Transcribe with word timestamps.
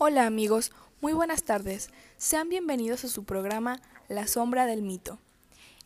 Hola 0.00 0.26
amigos, 0.26 0.70
muy 1.00 1.12
buenas 1.12 1.42
tardes. 1.42 1.90
Sean 2.18 2.48
bienvenidos 2.48 3.02
a 3.04 3.08
su 3.08 3.24
programa 3.24 3.80
La 4.08 4.28
sombra 4.28 4.64
del 4.66 4.80
mito. 4.80 5.18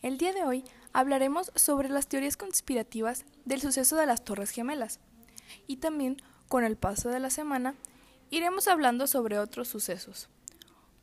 El 0.03 0.19
día 0.19 0.33
de 0.33 0.43
hoy 0.43 0.63
hablaremos 0.93 1.51
sobre 1.55 1.89
las 1.89 2.05
teorías 2.05 2.37
conspirativas 2.37 3.25
del 3.45 3.59
suceso 3.59 3.95
de 3.95 4.05
las 4.05 4.23
Torres 4.23 4.51
Gemelas. 4.51 4.99
Y 5.65 5.77
también, 5.77 6.17
con 6.47 6.63
el 6.63 6.77
paso 6.77 7.09
de 7.09 7.19
la 7.19 7.31
semana, 7.31 7.73
iremos 8.29 8.67
hablando 8.67 9.07
sobre 9.07 9.39
otros 9.39 9.67
sucesos, 9.67 10.29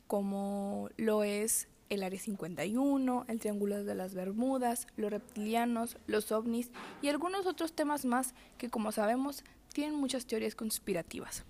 como 0.07 0.87
lo 0.95 1.25
es 1.25 1.67
el 1.89 2.03
Área 2.03 2.17
51, 2.17 3.25
el 3.27 3.39
Triángulo 3.41 3.83
de 3.83 3.93
las 3.93 4.13
Bermudas, 4.13 4.87
los 4.95 5.11
reptilianos, 5.11 5.97
los 6.07 6.31
ovnis 6.31 6.71
y 7.01 7.09
algunos 7.09 7.45
otros 7.45 7.73
temas 7.73 8.05
más 8.05 8.35
que, 8.57 8.69
como 8.69 8.93
sabemos, 8.93 9.43
tienen 9.73 9.95
muchas 9.95 10.25
teorías 10.25 10.55
conspirativas. 10.55 11.43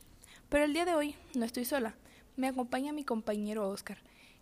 Pero 0.51 0.65
el 0.65 0.73
día 0.73 0.83
de 0.83 0.93
hoy 0.93 1.15
no 1.33 1.45
estoy 1.45 1.63
sola, 1.63 1.95
me 2.35 2.49
acompaña 2.49 2.91
mi 2.91 3.05
compañero 3.05 3.69
Oscar, 3.69 3.99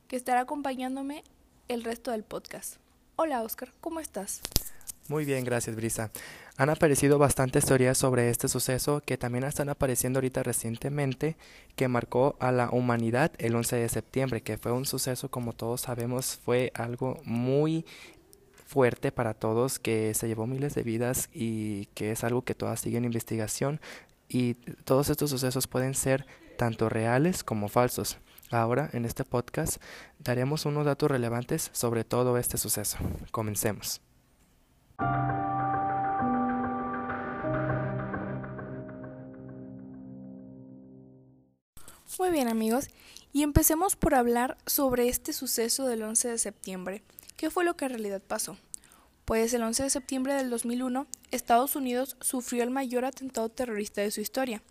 que 0.08 0.16
estará 0.16 0.40
acompañándome 0.40 1.24
el 1.68 1.84
resto 1.84 2.10
del 2.10 2.24
podcast. 2.24 2.78
Hola 3.16 3.44
Oscar, 3.44 3.72
¿cómo 3.80 4.00
estás? 4.00 4.42
Muy 5.08 5.24
bien, 5.24 5.44
gracias 5.44 5.76
Brisa. 5.76 6.10
Han 6.58 6.72
aparecido 6.72 7.20
bastantes 7.20 7.64
teorías 7.64 8.00
sobre 8.00 8.32
este 8.32 8.48
suceso 8.48 9.04
que 9.06 9.20
también 9.20 9.44
están 9.44 9.70
apareciendo 9.70 10.18
ahorita 10.18 10.42
recientemente 10.42 11.38
que 11.76 11.88
marcó 11.88 12.38
a 12.40 12.52
la 12.52 12.72
humanidad 12.72 13.32
el 13.38 13.56
11 13.56 13.76
de 13.76 13.90
septiembre, 13.90 14.42
que 14.42 14.58
fue 14.58 14.72
un 14.72 14.88
suceso 14.88 15.30
como 15.30 15.54
todos 15.54 15.82
sabemos 15.82 16.40
fue 16.44 16.72
algo 16.74 17.22
muy 17.24 17.86
fuerte 18.66 19.12
para 19.12 19.36
todos, 19.36 19.78
que 19.78 20.14
se 20.16 20.28
llevó 20.28 20.48
miles 20.48 20.74
de 20.74 20.82
vidas 20.84 21.30
y 21.34 21.86
que 21.94 22.12
es 22.12 22.24
algo 22.24 22.44
que 22.44 22.56
todas 22.56 22.80
siguen 22.80 23.06
investigación 23.06 23.80
y 24.30 24.54
todos 24.86 25.10
estos 25.10 25.32
sucesos 25.32 25.68
pueden 25.68 25.96
ser 25.96 26.26
tanto 26.58 26.88
reales 26.88 27.44
como 27.44 27.68
falsos. 27.68 28.18
Ahora, 28.52 28.90
en 28.94 29.06
este 29.06 29.26
podcast, 29.26 29.82
daremos 30.20 30.66
unos 30.66 30.86
datos 30.86 31.12
relevantes 31.12 31.70
sobre 31.74 32.04
todo 32.04 32.38
este 32.38 32.58
suceso. 32.58 32.98
Comencemos. 33.32 34.02
Muy 42.18 42.32
bien 42.32 42.50
amigos, 42.50 42.90
y 43.32 43.44
empecemos 43.44 43.96
por 43.96 44.14
hablar 44.14 44.58
sobre 44.66 45.08
este 45.08 45.32
suceso 45.32 45.88
del 45.88 46.04
11 46.04 46.28
de 46.30 46.38
septiembre. 46.38 47.04
¿Qué 47.38 47.50
fue 47.50 47.64
lo 47.64 47.78
que 47.78 47.86
en 47.86 47.92
realidad 47.92 48.22
pasó? 48.22 48.58
Pues 49.30 49.54
el 49.54 49.62
11 49.62 49.84
de 49.84 49.90
septiembre 49.92 50.34
del 50.34 50.50
2001, 50.50 51.06
Estados 51.30 51.76
Unidos 51.76 52.18
sufrió 52.20 52.64
el 52.64 52.72
mayor 52.72 53.06
atentado 53.06 53.48
terrorista 53.48 54.02
de 54.02 54.10
su 54.10 54.22
historia. 54.22 54.64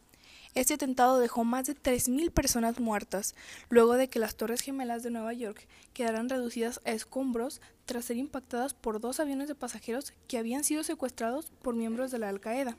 Este 0.56 0.74
atentado 0.74 1.20
dejó 1.20 1.44
más 1.44 1.68
de 1.68 1.76
3.000 1.76 2.32
personas 2.32 2.80
muertas, 2.80 3.36
luego 3.68 3.94
de 3.94 4.08
que 4.08 4.18
las 4.18 4.34
Torres 4.34 4.62
Gemelas 4.62 5.04
de 5.04 5.12
Nueva 5.12 5.32
York 5.32 5.68
quedaran 5.92 6.28
reducidas 6.28 6.80
a 6.84 6.90
escombros 6.90 7.60
tras 7.84 8.06
ser 8.06 8.16
impactadas 8.16 8.74
por 8.74 8.98
dos 8.98 9.20
aviones 9.20 9.46
de 9.46 9.54
pasajeros 9.54 10.12
que 10.26 10.38
habían 10.38 10.64
sido 10.64 10.82
secuestrados 10.82 11.52
por 11.62 11.76
miembros 11.76 12.10
de 12.10 12.18
la 12.18 12.28
Al-Qaeda. 12.28 12.76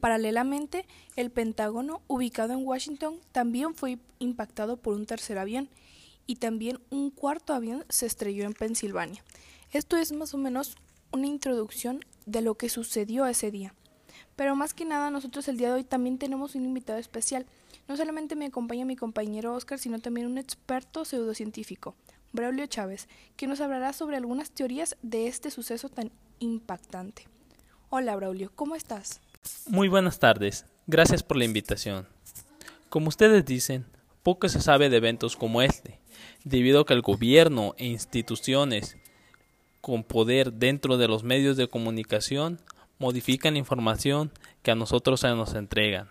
Paralelamente, 0.00 0.86
el 1.16 1.30
Pentágono, 1.30 2.00
ubicado 2.06 2.54
en 2.54 2.66
Washington, 2.66 3.20
también 3.30 3.74
fue 3.74 3.98
impactado 4.20 4.78
por 4.78 4.94
un 4.94 5.04
tercer 5.04 5.36
avión 5.36 5.68
y 6.26 6.36
también 6.36 6.80
un 6.88 7.10
cuarto 7.10 7.52
avión 7.52 7.84
se 7.90 8.06
estrelló 8.06 8.46
en 8.46 8.54
Pensilvania. 8.54 9.22
Esto 9.70 9.98
es 9.98 10.12
más 10.12 10.32
o 10.32 10.38
menos 10.38 10.76
una 11.12 11.26
introducción 11.26 12.04
de 12.26 12.42
lo 12.42 12.54
que 12.54 12.68
sucedió 12.68 13.26
ese 13.26 13.50
día. 13.50 13.74
Pero 14.36 14.56
más 14.56 14.74
que 14.74 14.84
nada, 14.84 15.10
nosotros 15.10 15.48
el 15.48 15.56
día 15.56 15.68
de 15.68 15.74
hoy 15.74 15.84
también 15.84 16.18
tenemos 16.18 16.54
un 16.54 16.64
invitado 16.64 16.98
especial. 16.98 17.46
No 17.88 17.96
solamente 17.96 18.36
me 18.36 18.46
acompaña 18.46 18.84
mi 18.84 18.96
compañero 18.96 19.54
Oscar, 19.54 19.78
sino 19.78 19.98
también 19.98 20.26
un 20.26 20.38
experto 20.38 21.04
pseudocientífico, 21.04 21.94
Braulio 22.32 22.66
Chávez, 22.66 23.08
que 23.36 23.46
nos 23.46 23.60
hablará 23.60 23.92
sobre 23.92 24.16
algunas 24.16 24.50
teorías 24.50 24.96
de 25.02 25.26
este 25.26 25.50
suceso 25.50 25.88
tan 25.88 26.10
impactante. 26.38 27.26
Hola 27.90 28.14
Braulio, 28.16 28.52
¿cómo 28.54 28.76
estás? 28.76 29.20
Muy 29.66 29.88
buenas 29.88 30.18
tardes, 30.20 30.64
gracias 30.86 31.22
por 31.22 31.36
la 31.36 31.44
invitación. 31.44 32.06
Como 32.88 33.08
ustedes 33.08 33.44
dicen, 33.44 33.86
poco 34.22 34.48
se 34.48 34.60
sabe 34.60 34.88
de 34.88 34.98
eventos 34.98 35.36
como 35.36 35.60
este, 35.60 35.98
debido 36.44 36.80
a 36.80 36.86
que 36.86 36.94
el 36.94 37.02
gobierno 37.02 37.74
e 37.78 37.86
instituciones 37.86 38.96
con 39.80 40.04
poder 40.04 40.52
dentro 40.52 40.96
de 40.98 41.08
los 41.08 41.24
medios 41.24 41.56
de 41.56 41.68
comunicación 41.68 42.60
modifican 42.98 43.54
la 43.54 43.58
información 43.58 44.30
que 44.62 44.70
a 44.70 44.74
nosotros 44.74 45.20
se 45.20 45.28
nos 45.28 45.54
entregan. 45.54 46.08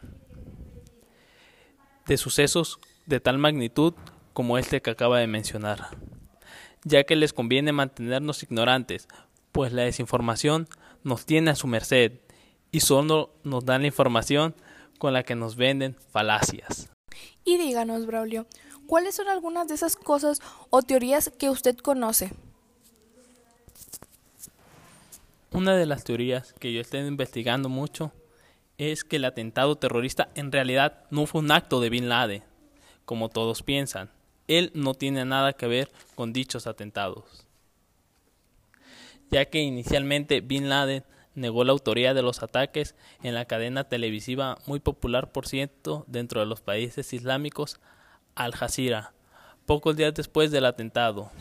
De 2.08 2.18
sucesos 2.18 2.80
de 3.06 3.20
tal 3.20 3.38
magnitud 3.38 3.94
como 4.34 4.58
este 4.58 4.82
que 4.82 4.90
acaba 4.90 5.20
de 5.20 5.28
mencionar, 5.28 5.90
ya 6.84 7.04
que 7.04 7.16
les 7.16 7.34
conviene 7.34 7.72
mantenernos 7.72 8.42
ignorantes, 8.44 9.08
pues 9.52 9.72
la 9.74 9.84
desinformación 9.84 10.68
nos 11.04 11.26
tiene 11.26 11.52
a 11.52 11.56
su 11.56 11.68
merced 11.68 12.14
y 12.72 12.80
solo 12.80 13.34
nos 13.44 13.66
dan 13.66 13.82
la 13.82 13.88
información 13.88 14.56
con 14.98 15.14
la 15.14 15.24
que 15.24 15.36
nos 15.36 15.56
venden 15.56 15.96
falacias. 16.12 16.90
Y 17.44 17.58
díganos, 17.58 18.06
Braulio, 18.06 18.48
¿cuáles 18.88 19.16
son 19.16 19.28
algunas 19.28 19.68
de 19.68 19.76
esas 19.76 19.96
cosas 19.96 20.42
o 20.70 20.82
teorías 20.82 21.32
que 21.38 21.50
usted 21.50 21.78
conoce? 21.78 22.32
Una 25.52 25.76
de 25.76 25.88
las 25.88 26.04
teorías 26.04 26.54
que 26.60 26.72
yo 26.72 26.80
estoy 26.80 27.00
investigando 27.00 27.70
mucho 27.70 28.12
es 28.78 29.04
que 29.04 29.16
el 29.16 29.26
atentado 29.26 29.76
terrorista 29.78 30.30
en 30.36 30.52
realidad 30.52 31.06
no 31.10 31.26
fue 31.26 31.42
un 31.42 31.52
acto 31.52 31.82
de 31.82 31.90
Bin 31.90 32.08
Laden, 32.08 32.44
como 33.06 33.30
todos 33.30 33.64
piensan. 33.64 34.12
Él 34.48 34.72
no 34.76 34.94
tiene 34.94 35.26
nada 35.26 35.54
que 35.54 35.66
ver 35.66 35.92
con 36.14 36.34
dichos 36.34 36.68
atentados, 36.68 37.48
ya 39.32 39.46
que 39.46 39.60
inicialmente 39.62 40.42
Bin 40.42 40.70
Laden 40.70 41.04
negó 41.34 41.64
la 41.64 41.72
autoría 41.72 42.14
de 42.14 42.22
los 42.22 42.44
ataques 42.44 42.96
en 43.24 43.34
la 43.34 43.46
cadena 43.46 43.86
televisiva 43.86 44.60
muy 44.68 44.80
popular, 44.80 45.32
por 45.32 45.48
cierto, 45.48 46.06
dentro 46.08 46.42
de 46.42 46.46
los 46.46 46.62
países 46.62 47.12
islámicos, 47.12 47.80
Al 48.36 48.54
Jazeera, 48.54 49.14
pocos 49.66 49.96
días 49.98 50.14
después 50.14 50.52
del 50.52 50.66
atentado. 50.66 51.32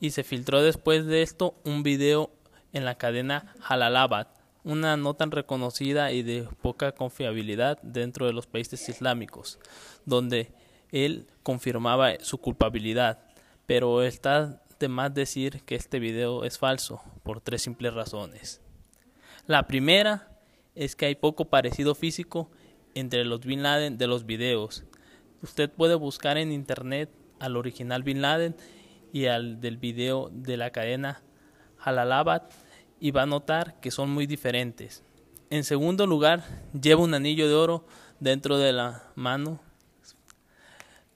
Y 0.00 0.10
se 0.10 0.24
filtró 0.24 0.62
después 0.62 1.04
de 1.04 1.20
esto 1.20 1.54
un 1.64 1.82
video 1.82 2.30
en 2.72 2.84
la 2.84 2.96
cadena 2.96 3.54
Jalalabad, 3.60 4.28
una 4.64 4.96
no 4.96 5.14
tan 5.14 5.30
reconocida 5.30 6.12
y 6.12 6.22
de 6.22 6.48
poca 6.62 6.92
confiabilidad 6.92 7.80
dentro 7.82 8.26
de 8.26 8.32
los 8.32 8.46
países 8.46 8.88
islámicos, 8.88 9.58
donde 10.04 10.52
él 10.90 11.26
confirmaba 11.42 12.18
su 12.20 12.38
culpabilidad, 12.38 13.20
pero 13.66 14.02
está 14.02 14.62
de 14.78 14.88
más 14.88 15.14
decir 15.14 15.62
que 15.64 15.74
este 15.74 15.98
video 15.98 16.44
es 16.44 16.58
falso 16.58 17.02
por 17.22 17.40
tres 17.40 17.62
simples 17.62 17.94
razones. 17.94 18.60
La 19.46 19.66
primera 19.66 20.28
es 20.74 20.96
que 20.96 21.06
hay 21.06 21.14
poco 21.14 21.46
parecido 21.46 21.94
físico 21.94 22.50
entre 22.94 23.24
los 23.24 23.40
Bin 23.40 23.62
Laden 23.62 23.98
de 23.98 24.06
los 24.06 24.26
videos. 24.26 24.84
Usted 25.42 25.70
puede 25.70 25.94
buscar 25.94 26.38
en 26.38 26.52
internet 26.52 27.10
al 27.38 27.56
original 27.56 28.02
Bin 28.02 28.22
Laden 28.22 28.56
y 29.12 29.26
al 29.26 29.60
del 29.60 29.76
video 29.76 30.30
de 30.32 30.56
la 30.56 30.70
cadena 30.70 31.22
Jalalabad 31.80 32.42
y 33.00 33.10
va 33.10 33.22
a 33.22 33.26
notar 33.26 33.80
que 33.80 33.90
son 33.90 34.10
muy 34.10 34.26
diferentes. 34.26 35.02
En 35.48 35.64
segundo 35.64 36.06
lugar, 36.06 36.44
lleva 36.80 37.02
un 37.02 37.14
anillo 37.14 37.48
de 37.48 37.54
oro 37.54 37.86
dentro 38.20 38.58
de 38.58 38.72
la 38.72 39.10
mano, 39.16 39.60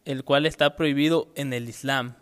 el 0.04 0.24
cual 0.24 0.46
está 0.46 0.74
prohibido 0.74 1.28
en 1.36 1.52
el 1.52 1.68
Islam. 1.68 2.16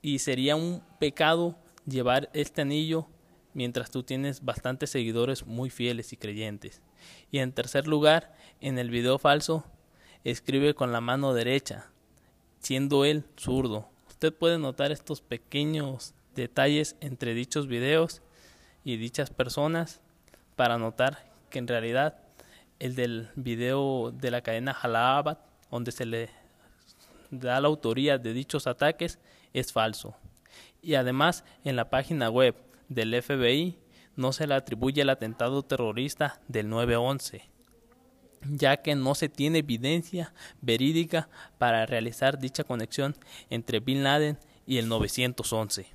Y 0.00 0.20
sería 0.20 0.56
un 0.56 0.82
pecado 0.98 1.56
llevar 1.84 2.30
este 2.32 2.62
anillo 2.62 3.08
mientras 3.52 3.90
tú 3.90 4.02
tienes 4.02 4.44
bastantes 4.44 4.90
seguidores 4.90 5.46
muy 5.46 5.70
fieles 5.70 6.12
y 6.12 6.16
creyentes. 6.16 6.82
Y 7.30 7.38
en 7.38 7.52
tercer 7.52 7.88
lugar, 7.88 8.34
en 8.60 8.78
el 8.78 8.90
video 8.90 9.18
falso, 9.18 9.64
escribe 10.24 10.74
con 10.74 10.92
la 10.92 11.00
mano 11.00 11.34
derecha, 11.34 11.90
siendo 12.60 13.04
él 13.04 13.24
zurdo. 13.36 13.88
Usted 14.08 14.32
puede 14.32 14.58
notar 14.58 14.92
estos 14.92 15.20
pequeños 15.20 16.14
detalles 16.36 16.96
entre 17.00 17.34
dichos 17.34 17.66
videos 17.66 18.22
y 18.84 18.96
dichas 18.98 19.30
personas 19.30 20.00
para 20.54 20.78
notar 20.78 21.32
que 21.50 21.58
en 21.58 21.66
realidad 21.66 22.18
el 22.78 22.94
del 22.94 23.28
video 23.34 24.12
de 24.12 24.30
la 24.30 24.42
cadena 24.42 24.74
Jalabat, 24.74 25.40
donde 25.70 25.90
se 25.92 26.06
le 26.06 26.28
da 27.30 27.60
la 27.60 27.68
autoría 27.68 28.18
de 28.18 28.32
dichos 28.32 28.66
ataques, 28.66 29.18
es 29.52 29.72
falso. 29.72 30.14
Y 30.82 30.94
además 30.94 31.44
en 31.64 31.76
la 31.76 31.90
página 31.90 32.30
web 32.30 32.54
del 32.88 33.20
FBI 33.20 33.78
no 34.14 34.32
se 34.32 34.46
le 34.46 34.54
atribuye 34.54 35.02
el 35.02 35.10
atentado 35.10 35.62
terrorista 35.62 36.40
del 36.48 36.68
9-11, 36.68 37.42
ya 38.42 38.76
que 38.78 38.94
no 38.94 39.14
se 39.14 39.28
tiene 39.28 39.58
evidencia 39.58 40.32
verídica 40.60 41.28
para 41.58 41.86
realizar 41.86 42.38
dicha 42.38 42.64
conexión 42.64 43.16
entre 43.50 43.80
Bin 43.80 44.04
Laden 44.04 44.38
y 44.66 44.78
el 44.78 44.88
911. 44.88 45.86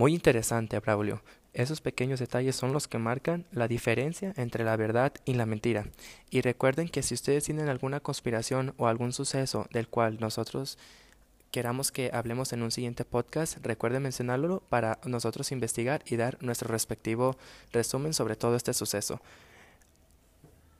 Muy 0.00 0.14
interesante, 0.14 0.78
Braulio. 0.78 1.20
Esos 1.52 1.82
pequeños 1.82 2.20
detalles 2.20 2.56
son 2.56 2.72
los 2.72 2.88
que 2.88 2.96
marcan 2.96 3.44
la 3.52 3.68
diferencia 3.68 4.32
entre 4.38 4.64
la 4.64 4.74
verdad 4.74 5.12
y 5.26 5.34
la 5.34 5.44
mentira. 5.44 5.84
Y 6.30 6.40
recuerden 6.40 6.88
que 6.88 7.02
si 7.02 7.12
ustedes 7.12 7.44
tienen 7.44 7.68
alguna 7.68 8.00
conspiración 8.00 8.72
o 8.78 8.88
algún 8.88 9.12
suceso 9.12 9.66
del 9.74 9.88
cual 9.88 10.16
nosotros 10.18 10.78
queramos 11.50 11.92
que 11.92 12.08
hablemos 12.14 12.54
en 12.54 12.62
un 12.62 12.70
siguiente 12.70 13.04
podcast, 13.04 13.58
recuerden 13.62 14.04
mencionarlo 14.04 14.62
para 14.70 15.00
nosotros 15.04 15.52
investigar 15.52 16.02
y 16.06 16.16
dar 16.16 16.42
nuestro 16.42 16.68
respectivo 16.68 17.36
resumen 17.70 18.14
sobre 18.14 18.36
todo 18.36 18.56
este 18.56 18.72
suceso. 18.72 19.20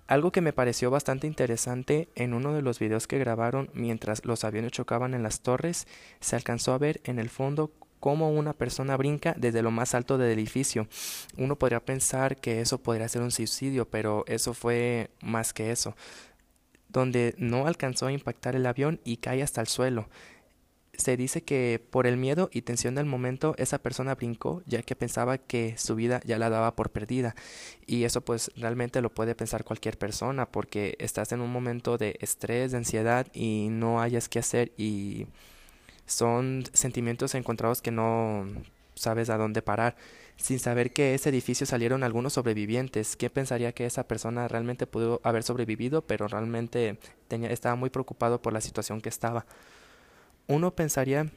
Algo 0.06 0.32
que 0.32 0.40
me 0.40 0.54
pareció 0.54 0.90
bastante 0.90 1.26
interesante 1.26 2.08
en 2.14 2.32
uno 2.32 2.54
de 2.54 2.62
los 2.62 2.78
videos 2.78 3.06
que 3.06 3.18
grabaron 3.18 3.68
mientras 3.74 4.24
los 4.24 4.44
aviones 4.44 4.72
chocaban 4.72 5.12
en 5.12 5.22
las 5.22 5.42
torres, 5.42 5.86
se 6.20 6.36
alcanzó 6.36 6.72
a 6.72 6.78
ver 6.78 7.02
en 7.04 7.18
el 7.18 7.28
fondo 7.28 7.70
cómo 8.00 8.30
una 8.30 8.54
persona 8.54 8.96
brinca 8.96 9.34
desde 9.38 9.62
lo 9.62 9.70
más 9.70 9.94
alto 9.94 10.18
del 10.18 10.32
edificio. 10.32 10.88
Uno 11.36 11.56
podría 11.56 11.84
pensar 11.84 12.38
que 12.38 12.60
eso 12.60 12.78
podría 12.78 13.08
ser 13.08 13.22
un 13.22 13.30
suicidio, 13.30 13.88
pero 13.88 14.24
eso 14.26 14.54
fue 14.54 15.10
más 15.20 15.52
que 15.52 15.70
eso, 15.70 15.94
donde 16.88 17.34
no 17.38 17.66
alcanzó 17.66 18.06
a 18.06 18.12
impactar 18.12 18.56
el 18.56 18.66
avión 18.66 19.00
y 19.04 19.18
cae 19.18 19.42
hasta 19.42 19.60
el 19.60 19.68
suelo. 19.68 20.08
Se 20.94 21.16
dice 21.16 21.42
que 21.42 21.82
por 21.90 22.06
el 22.06 22.16
miedo 22.16 22.50
y 22.52 22.62
tensión 22.62 22.94
del 22.94 23.06
momento 23.06 23.54
esa 23.56 23.78
persona 23.78 24.14
brincó 24.16 24.62
ya 24.66 24.82
que 24.82 24.96
pensaba 24.96 25.38
que 25.38 25.78
su 25.78 25.94
vida 25.94 26.20
ya 26.26 26.36
la 26.36 26.50
daba 26.50 26.76
por 26.76 26.90
perdida 26.90 27.34
y 27.86 28.04
eso 28.04 28.20
pues 28.22 28.50
realmente 28.56 29.00
lo 29.00 29.14
puede 29.14 29.34
pensar 29.34 29.64
cualquier 29.64 29.96
persona 29.96 30.50
porque 30.50 30.96
estás 30.98 31.32
en 31.32 31.40
un 31.40 31.50
momento 31.50 31.96
de 31.96 32.18
estrés, 32.20 32.72
de 32.72 32.78
ansiedad 32.78 33.28
y 33.32 33.68
no 33.70 34.02
hayas 34.02 34.28
que 34.28 34.40
hacer 34.40 34.72
y 34.76 35.26
son 36.10 36.64
sentimientos 36.72 37.34
encontrados 37.34 37.80
que 37.80 37.92
no 37.92 38.46
sabes 38.94 39.30
a 39.30 39.38
dónde 39.38 39.62
parar. 39.62 39.96
Sin 40.36 40.58
saber 40.58 40.92
que 40.92 41.14
ese 41.14 41.28
edificio 41.28 41.66
salieron 41.66 42.02
algunos 42.02 42.32
sobrevivientes, 42.32 43.14
¿quién 43.16 43.30
pensaría 43.30 43.72
que 43.72 43.86
esa 43.86 44.08
persona 44.08 44.48
realmente 44.48 44.86
pudo 44.86 45.20
haber 45.22 45.42
sobrevivido, 45.42 46.02
pero 46.02 46.28
realmente 46.28 46.98
tenía, 47.28 47.50
estaba 47.50 47.76
muy 47.76 47.90
preocupado 47.90 48.40
por 48.40 48.52
la 48.52 48.60
situación 48.60 49.00
que 49.00 49.10
estaba? 49.10 49.44
Uno 50.46 50.74
pensaría 50.74 51.30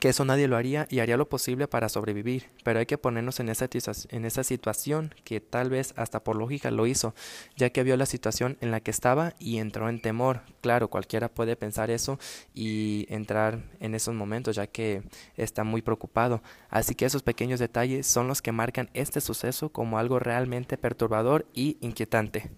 que 0.00 0.08
eso 0.08 0.24
nadie 0.24 0.48
lo 0.48 0.56
haría 0.56 0.86
y 0.90 1.00
haría 1.00 1.16
lo 1.16 1.28
posible 1.28 1.68
para 1.68 1.88
sobrevivir, 1.88 2.50
pero 2.62 2.78
hay 2.78 2.86
que 2.86 2.98
ponernos 2.98 3.40
en 3.40 3.48
esa, 3.48 3.68
en 4.10 4.24
esa 4.24 4.44
situación 4.44 5.14
que 5.24 5.40
tal 5.40 5.70
vez 5.70 5.94
hasta 5.96 6.22
por 6.22 6.36
lógica 6.36 6.70
lo 6.70 6.86
hizo, 6.86 7.14
ya 7.56 7.70
que 7.70 7.82
vio 7.82 7.96
la 7.96 8.06
situación 8.06 8.58
en 8.60 8.70
la 8.70 8.80
que 8.80 8.90
estaba 8.90 9.34
y 9.38 9.58
entró 9.58 9.88
en 9.88 10.00
temor. 10.00 10.42
Claro, 10.60 10.88
cualquiera 10.88 11.28
puede 11.28 11.56
pensar 11.56 11.90
eso 11.90 12.18
y 12.54 13.06
entrar 13.08 13.62
en 13.80 13.94
esos 13.94 14.14
momentos, 14.14 14.56
ya 14.56 14.66
que 14.66 15.02
está 15.36 15.64
muy 15.64 15.82
preocupado. 15.82 16.42
Así 16.70 16.94
que 16.94 17.06
esos 17.06 17.22
pequeños 17.22 17.60
detalles 17.60 18.06
son 18.06 18.28
los 18.28 18.42
que 18.42 18.52
marcan 18.52 18.90
este 18.94 19.20
suceso 19.20 19.70
como 19.70 19.98
algo 19.98 20.18
realmente 20.18 20.76
perturbador 20.76 21.46
y 21.54 21.78
inquietante. 21.80 22.50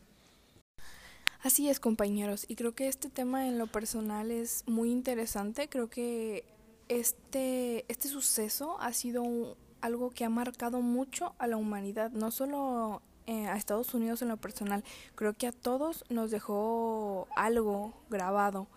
Así 1.43 1.69
es, 1.69 1.79
compañeros, 1.79 2.44
y 2.49 2.56
creo 2.56 2.75
que 2.75 2.89
este 2.89 3.09
tema 3.09 3.47
en 3.47 3.56
lo 3.56 3.69
personal 3.69 4.32
es 4.32 4.65
muy 4.67 4.91
interesante. 4.91 5.69
Creo 5.69 5.89
que 5.89 6.44
este, 6.88 7.85
este 7.88 8.09
suceso 8.09 8.77
ha 8.81 8.93
sido 8.93 9.56
algo 9.81 10.11
que 10.11 10.25
ha 10.25 10.31
marcado 10.31 10.81
mucho 10.81 11.35
a 11.38 11.47
la 11.47 11.56
humanidad, 11.56 12.11
no 12.11 12.31
solo 12.31 13.03
eh, 13.27 13.47
a 13.47 13.56
Estados 13.56 13.94
Unidos 13.94 14.23
en 14.23 14.29
lo 14.29 14.37
personal, 14.37 14.85
creo 15.15 15.35
que 15.35 15.47
a 15.47 15.53
todos 15.53 16.05
nos 16.09 16.31
dejó 16.31 17.29
algo 17.37 17.94
grabado 18.09 18.69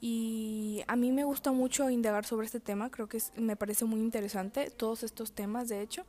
y 0.00 0.82
a 0.88 0.96
mí 0.96 1.10
me 1.10 1.24
gusta 1.24 1.52
mucho 1.52 1.88
indagar 1.88 2.26
sobre 2.26 2.46
este 2.46 2.60
tema, 2.60 2.90
creo 2.90 3.08
que 3.08 3.18
me 3.36 3.56
parece 3.56 3.86
muy 3.86 4.00
interesante 4.00 4.70
todos 4.70 5.02
estos 5.02 5.32
temas 5.32 5.68
de 5.68 5.80
hecho 5.80 6.04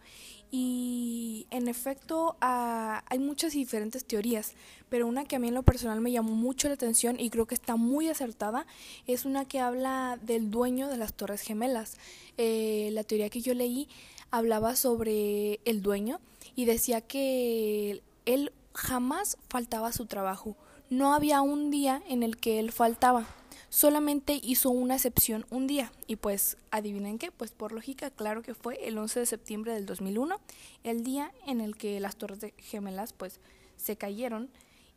y 0.52 1.48
en 1.52 1.68
efecto 1.70 2.36
ah, 2.42 3.04
hay 3.10 3.20
muchas 3.20 3.54
diferentes 3.54 4.04
teorías, 4.04 4.54
pero 4.90 5.08
una 5.08 5.24
que 5.24 5.38
a 5.38 5.40
mí 5.40 5.48
en 5.48 5.54
lo 5.54 5.64
personal 5.64 6.02
me 6.02 6.12
llamó 6.12 6.32
mucho 6.32 6.68
la 6.68 6.74
atención 6.74 7.18
y 7.20 7.30
creo 7.30 7.46
que 7.46 7.56
está 7.56 7.78
muy 7.78 8.10
acertada 8.10 8.66
es 9.08 9.24
una 9.24 9.46
que 9.46 9.60
habla 9.60 10.20
del 10.22 10.52
dueño 10.52 10.90
de 10.90 10.98
las 10.98 11.14
Torres 11.14 11.42
Gemelas. 11.42 11.98
Eh, 12.38 12.90
la 12.92 13.04
teoría 13.04 13.30
que 13.30 13.42
yo 13.42 13.54
leí 13.54 13.88
hablaba 14.32 14.76
sobre 14.76 15.62
el 15.64 15.82
dueño 15.82 16.20
y 16.56 16.66
decía 16.66 17.00
que 17.02 18.02
él 18.26 18.52
jamás 18.74 19.38
faltaba 19.50 19.88
a 19.88 19.94
su 19.94 20.06
trabajo, 20.06 20.58
no 20.90 21.14
había 21.14 21.42
un 21.42 21.72
día 21.72 22.02
en 22.10 22.24
el 22.24 22.38
que 22.38 22.60
él 22.60 22.72
faltaba 22.72 23.28
solamente 23.70 24.40
hizo 24.42 24.70
una 24.70 24.96
excepción 24.96 25.46
un 25.50 25.68
día. 25.68 25.92
Y 26.08 26.16
pues, 26.16 26.58
adivinen 26.72 27.18
qué, 27.18 27.32
pues 27.32 27.52
por 27.52 27.72
lógica, 27.72 28.10
claro 28.10 28.42
que 28.42 28.54
fue 28.54 28.88
el 28.88 28.98
11 28.98 29.22
de 29.22 29.26
septiembre 29.26 29.74
del 29.74 29.86
2001, 29.86 30.40
el 30.84 31.04
día 31.04 31.32
en 31.46 31.62
el 31.62 31.76
que 31.76 32.00
las 32.00 32.16
torres 32.16 32.40
de 32.40 32.54
gemelas 32.58 33.14
pues 33.14 33.40
se 33.76 33.96
cayeron. 33.96 34.50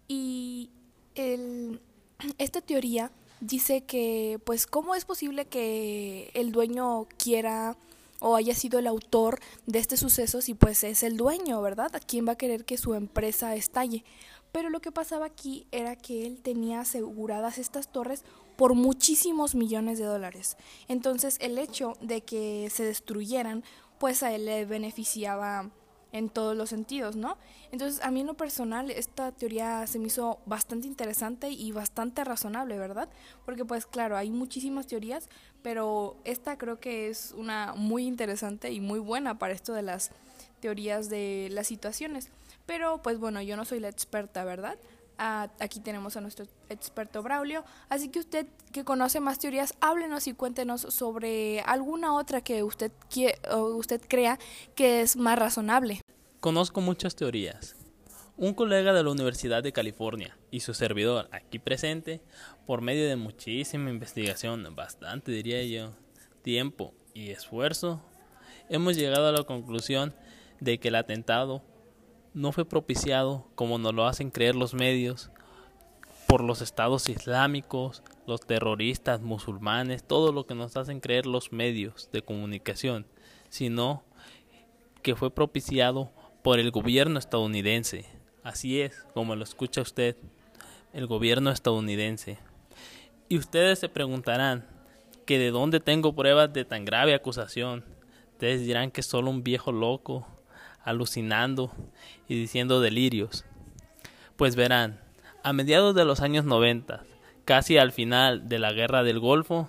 Y 0.08 0.70
el, 1.14 1.80
esta 2.38 2.60
teoría 2.60 3.10
dice 3.40 3.82
que 3.82 4.38
pues 4.44 4.66
cómo 4.66 4.94
es 4.94 5.04
posible 5.04 5.46
que 5.46 6.30
el 6.34 6.52
dueño 6.52 7.06
quiera 7.16 7.76
o 8.20 8.36
haya 8.36 8.54
sido 8.54 8.78
el 8.78 8.86
autor 8.86 9.40
de 9.66 9.78
este 9.78 9.96
suceso 9.96 10.42
si 10.42 10.54
pues 10.54 10.84
es 10.84 11.02
el 11.02 11.16
dueño, 11.16 11.60
¿verdad? 11.62 11.96
¿A 11.96 12.00
quién 12.00 12.28
va 12.28 12.32
a 12.32 12.38
querer 12.38 12.64
que 12.64 12.76
su 12.76 12.94
empresa 12.94 13.54
estalle? 13.54 14.04
Pero 14.52 14.68
lo 14.68 14.80
que 14.80 14.92
pasaba 14.92 15.26
aquí 15.26 15.66
era 15.70 15.96
que 15.96 16.26
él 16.26 16.40
tenía 16.42 16.80
aseguradas 16.80 17.58
estas 17.58 17.90
torres 17.90 18.24
por 18.60 18.74
muchísimos 18.74 19.54
millones 19.54 19.98
de 19.98 20.04
dólares. 20.04 20.58
Entonces 20.86 21.38
el 21.40 21.56
hecho 21.56 21.94
de 22.02 22.20
que 22.20 22.68
se 22.70 22.84
destruyeran, 22.84 23.64
pues 23.98 24.22
a 24.22 24.34
él 24.34 24.44
le 24.44 24.66
beneficiaba 24.66 25.70
en 26.12 26.28
todos 26.28 26.54
los 26.54 26.68
sentidos, 26.68 27.16
¿no? 27.16 27.38
Entonces 27.72 28.04
a 28.04 28.10
mí 28.10 28.20
en 28.20 28.26
lo 28.26 28.34
personal 28.34 28.90
esta 28.90 29.32
teoría 29.32 29.86
se 29.86 29.98
me 29.98 30.08
hizo 30.08 30.40
bastante 30.44 30.86
interesante 30.86 31.48
y 31.48 31.72
bastante 31.72 32.22
razonable, 32.22 32.76
¿verdad? 32.76 33.08
Porque 33.46 33.64
pues 33.64 33.86
claro, 33.86 34.14
hay 34.14 34.30
muchísimas 34.30 34.86
teorías, 34.86 35.30
pero 35.62 36.18
esta 36.24 36.58
creo 36.58 36.80
que 36.80 37.08
es 37.08 37.32
una 37.38 37.72
muy 37.74 38.04
interesante 38.04 38.70
y 38.72 38.80
muy 38.80 38.98
buena 38.98 39.38
para 39.38 39.54
esto 39.54 39.72
de 39.72 39.80
las 39.80 40.10
teorías 40.60 41.08
de 41.08 41.48
las 41.50 41.66
situaciones. 41.66 42.28
Pero 42.66 43.00
pues 43.00 43.18
bueno, 43.18 43.40
yo 43.40 43.56
no 43.56 43.64
soy 43.64 43.80
la 43.80 43.88
experta, 43.88 44.44
¿verdad? 44.44 44.76
Aquí 45.20 45.80
tenemos 45.80 46.16
a 46.16 46.20
nuestro 46.20 46.46
experto 46.68 47.22
Braulio. 47.22 47.64
Así 47.88 48.08
que 48.08 48.20
usted 48.20 48.46
que 48.72 48.84
conoce 48.84 49.20
más 49.20 49.38
teorías, 49.38 49.74
háblenos 49.80 50.26
y 50.26 50.32
cuéntenos 50.32 50.80
sobre 50.80 51.60
alguna 51.60 52.14
otra 52.14 52.40
que 52.40 52.62
usted, 52.62 52.90
usted 53.52 54.00
crea 54.08 54.38
que 54.74 55.02
es 55.02 55.16
más 55.16 55.38
razonable. 55.38 56.00
Conozco 56.40 56.80
muchas 56.80 57.14
teorías. 57.14 57.76
Un 58.38 58.54
colega 58.54 58.94
de 58.94 59.04
la 59.04 59.10
Universidad 59.10 59.62
de 59.62 59.72
California 59.72 60.38
y 60.50 60.60
su 60.60 60.72
servidor 60.72 61.28
aquí 61.30 61.58
presente, 61.58 62.22
por 62.66 62.80
medio 62.80 63.06
de 63.06 63.16
muchísima 63.16 63.90
investigación, 63.90 64.74
bastante 64.74 65.30
diría 65.30 65.62
yo, 65.64 65.92
tiempo 66.40 66.94
y 67.12 67.30
esfuerzo, 67.30 68.00
hemos 68.70 68.96
llegado 68.96 69.28
a 69.28 69.32
la 69.32 69.44
conclusión 69.44 70.14
de 70.60 70.78
que 70.78 70.88
el 70.88 70.94
atentado 70.94 71.62
no 72.34 72.52
fue 72.52 72.64
propiciado, 72.64 73.46
como 73.54 73.78
nos 73.78 73.94
lo 73.94 74.06
hacen 74.06 74.30
creer 74.30 74.54
los 74.54 74.74
medios, 74.74 75.30
por 76.26 76.44
los 76.44 76.62
estados 76.62 77.08
islámicos, 77.08 78.02
los 78.26 78.40
terroristas 78.40 79.20
musulmanes, 79.20 80.04
todo 80.04 80.30
lo 80.30 80.46
que 80.46 80.54
nos 80.54 80.76
hacen 80.76 81.00
creer 81.00 81.26
los 81.26 81.52
medios 81.52 82.08
de 82.12 82.22
comunicación, 82.22 83.04
sino 83.48 84.04
que 85.02 85.16
fue 85.16 85.30
propiciado 85.30 86.10
por 86.42 86.60
el 86.60 86.70
gobierno 86.70 87.18
estadounidense. 87.18 88.06
Así 88.44 88.80
es, 88.80 89.04
como 89.12 89.34
lo 89.34 89.42
escucha 89.42 89.80
usted, 89.80 90.16
el 90.92 91.06
gobierno 91.06 91.50
estadounidense. 91.50 92.38
Y 93.28 93.36
ustedes 93.36 93.80
se 93.80 93.88
preguntarán 93.88 94.66
que 95.26 95.38
de 95.38 95.50
dónde 95.50 95.80
tengo 95.80 96.14
pruebas 96.14 96.52
de 96.52 96.64
tan 96.64 96.84
grave 96.84 97.14
acusación. 97.14 97.84
Ustedes 98.32 98.60
dirán 98.62 98.90
que 98.90 99.02
solo 99.02 99.30
un 99.30 99.42
viejo 99.42 99.72
loco 99.72 100.26
alucinando 100.84 101.72
y 102.28 102.38
diciendo 102.40 102.80
delirios. 102.80 103.44
Pues 104.36 104.56
verán, 104.56 105.00
a 105.42 105.52
mediados 105.52 105.94
de 105.94 106.04
los 106.04 106.20
años 106.20 106.44
90, 106.44 107.02
casi 107.44 107.78
al 107.78 107.92
final 107.92 108.48
de 108.48 108.58
la 108.58 108.72
guerra 108.72 109.02
del 109.02 109.18
Golfo, 109.18 109.68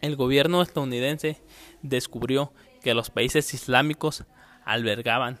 el 0.00 0.16
gobierno 0.16 0.62
estadounidense 0.62 1.40
descubrió 1.82 2.52
que 2.82 2.94
los 2.94 3.10
países 3.10 3.54
islámicos 3.54 4.24
albergaban 4.64 5.40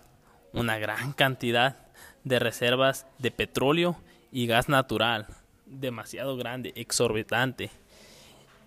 una 0.52 0.78
gran 0.78 1.12
cantidad 1.12 1.76
de 2.24 2.38
reservas 2.38 3.06
de 3.18 3.30
petróleo 3.30 3.96
y 4.30 4.46
gas 4.46 4.68
natural, 4.68 5.26
demasiado 5.66 6.36
grande, 6.36 6.72
exorbitante. 6.76 7.70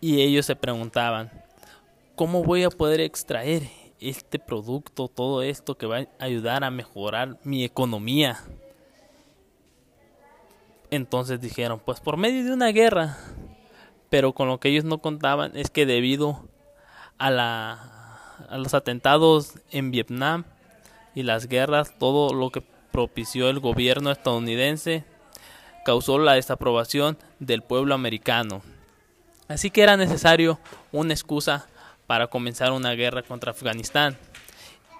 Y 0.01 0.21
ellos 0.21 0.45
se 0.45 0.55
preguntaban, 0.55 1.31
¿cómo 2.15 2.43
voy 2.43 2.63
a 2.63 2.69
poder 2.69 2.99
extraer 2.99 3.63
este 4.09 4.39
producto, 4.39 5.07
todo 5.07 5.41
esto 5.41 5.77
que 5.77 5.85
va 5.85 5.99
a 5.99 6.07
ayudar 6.19 6.63
a 6.63 6.71
mejorar 6.71 7.37
mi 7.43 7.63
economía. 7.63 8.39
Entonces 10.91 11.41
dijeron, 11.41 11.81
pues 11.83 11.99
por 11.99 12.17
medio 12.17 12.43
de 12.43 12.53
una 12.53 12.69
guerra. 12.69 13.17
Pero 14.09 14.33
con 14.33 14.47
lo 14.47 14.59
que 14.59 14.69
ellos 14.69 14.85
no 14.85 14.99
contaban 14.99 15.57
es 15.57 15.69
que 15.69 15.85
debido 15.85 16.47
a, 17.17 17.31
la, 17.31 18.35
a 18.49 18.57
los 18.57 18.73
atentados 18.73 19.55
en 19.71 19.91
Vietnam, 19.91 20.45
y 21.15 21.23
las 21.23 21.47
guerras, 21.47 21.97
todo 21.97 22.33
lo 22.35 22.51
que 22.51 22.61
propició 22.91 23.49
el 23.49 23.59
gobierno 23.59 24.11
estadounidense, 24.11 25.05
causó 25.85 26.19
la 26.19 26.33
desaprobación 26.33 27.17
del 27.39 27.61
pueblo 27.61 27.95
americano. 27.95 28.61
Así 29.47 29.71
que 29.71 29.81
era 29.81 29.95
necesario 29.97 30.59
una 30.91 31.13
excusa 31.13 31.67
para 32.07 32.27
comenzar 32.27 32.71
una 32.71 32.91
guerra 32.93 33.23
contra 33.23 33.51
Afganistán 33.51 34.17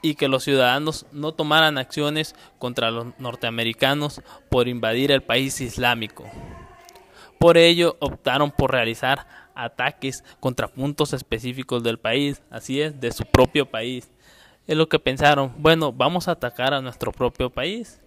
y 0.01 0.15
que 0.15 0.27
los 0.27 0.43
ciudadanos 0.43 1.05
no 1.12 1.31
tomaran 1.31 1.77
acciones 1.77 2.35
contra 2.59 2.91
los 2.91 3.07
norteamericanos 3.19 4.21
por 4.50 4.67
invadir 4.67 5.12
el 5.12 5.24
país 5.24 5.62
islámico. 5.62 6.25
Por 7.39 7.57
ello 7.57 7.97
optaron 8.00 8.51
por 8.51 8.71
realizar 8.71 9.27
ataques 9.55 10.24
contra 10.39 10.67
puntos 10.67 11.13
específicos 11.13 11.83
del 11.83 11.97
país, 11.97 12.41
así 12.50 12.81
es, 12.81 13.00
de 13.00 13.12
su 13.12 13.25
propio 13.25 13.65
país. 13.65 14.12
Es 14.67 14.77
lo 14.77 14.89
que 14.89 15.00
pensaron, 15.00 15.53
bueno, 15.57 15.91
vamos 15.91 16.27
a 16.27 16.31
atacar 16.31 16.74
a 16.74 16.81
nuestro 16.81 17.12
propio 17.12 17.50
país 17.50 18.01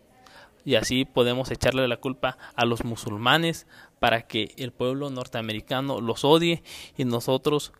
y 0.65 0.75
así 0.75 1.05
podemos 1.05 1.51
echarle 1.51 1.87
la 1.89 1.97
culpa 1.97 2.37
a 2.55 2.65
los 2.65 2.85
musulmanes 2.85 3.67
para 3.99 4.23
que 4.23 4.55
el 4.57 4.73
pueblo 4.73 5.11
norteamericano 5.11 6.01
los 6.01 6.25
odie 6.25 6.63
y 6.97 7.05
nosotros 7.05 7.73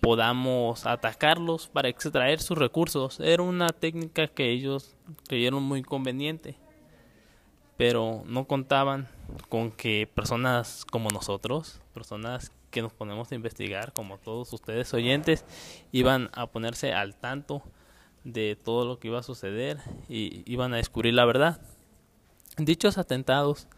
podamos 0.00 0.86
atacarlos 0.86 1.68
para 1.68 1.88
extraer 1.88 2.40
sus 2.40 2.58
recursos. 2.58 3.20
Era 3.20 3.42
una 3.42 3.68
técnica 3.68 4.28
que 4.28 4.50
ellos 4.50 4.96
creyeron 5.28 5.62
muy 5.62 5.82
conveniente, 5.82 6.56
pero 7.76 8.22
no 8.26 8.46
contaban 8.46 9.08
con 9.48 9.70
que 9.70 10.08
personas 10.12 10.84
como 10.90 11.10
nosotros, 11.10 11.80
personas 11.94 12.52
que 12.70 12.82
nos 12.82 12.92
ponemos 12.92 13.32
a 13.32 13.34
investigar, 13.34 13.92
como 13.92 14.18
todos 14.18 14.52
ustedes 14.52 14.92
oyentes, 14.94 15.44
iban 15.92 16.30
a 16.32 16.46
ponerse 16.46 16.92
al 16.92 17.14
tanto 17.14 17.62
de 18.24 18.56
todo 18.56 18.84
lo 18.84 18.98
que 18.98 19.08
iba 19.08 19.20
a 19.20 19.22
suceder 19.22 19.78
y 20.08 20.42
iban 20.50 20.74
a 20.74 20.76
descubrir 20.76 21.14
la 21.14 21.24
verdad. 21.24 21.60
Dichos 22.56 22.98
atentados 22.98 23.68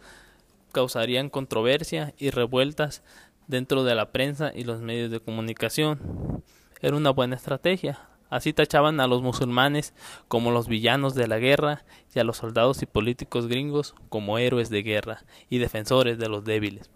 causarían 0.73 1.29
controversia 1.29 2.15
y 2.19 2.31
revueltas 2.31 3.03
dentro 3.51 3.85
de 3.85 3.95
la 3.95 4.13
prensa 4.13 4.53
y 4.55 4.65
los 4.65 4.81
medios 4.81 5.11
de 5.11 5.21
comunicación. 5.21 6.43
Era 6.81 6.97
una 6.97 7.11
buena 7.11 7.37
estrategia. 7.37 7.99
Así 8.31 8.53
tachaban 8.53 9.01
a 9.01 9.09
los 9.09 9.23
musulmanes 9.23 9.93
como 10.29 10.53
los 10.53 10.69
villanos 10.69 11.15
de 11.15 11.27
la 11.27 11.39
guerra 11.39 11.85
y 12.15 12.21
a 12.21 12.25
los 12.25 12.37
soldados 12.37 12.81
y 12.81 12.87
políticos 12.87 13.49
gringos 13.49 13.95
como 14.09 14.39
héroes 14.39 14.71
de 14.71 14.83
guerra 14.83 15.25
y 15.49 15.59
defensores 15.59 16.17
de 16.17 16.29
los 16.29 16.45
débiles. 16.45 16.89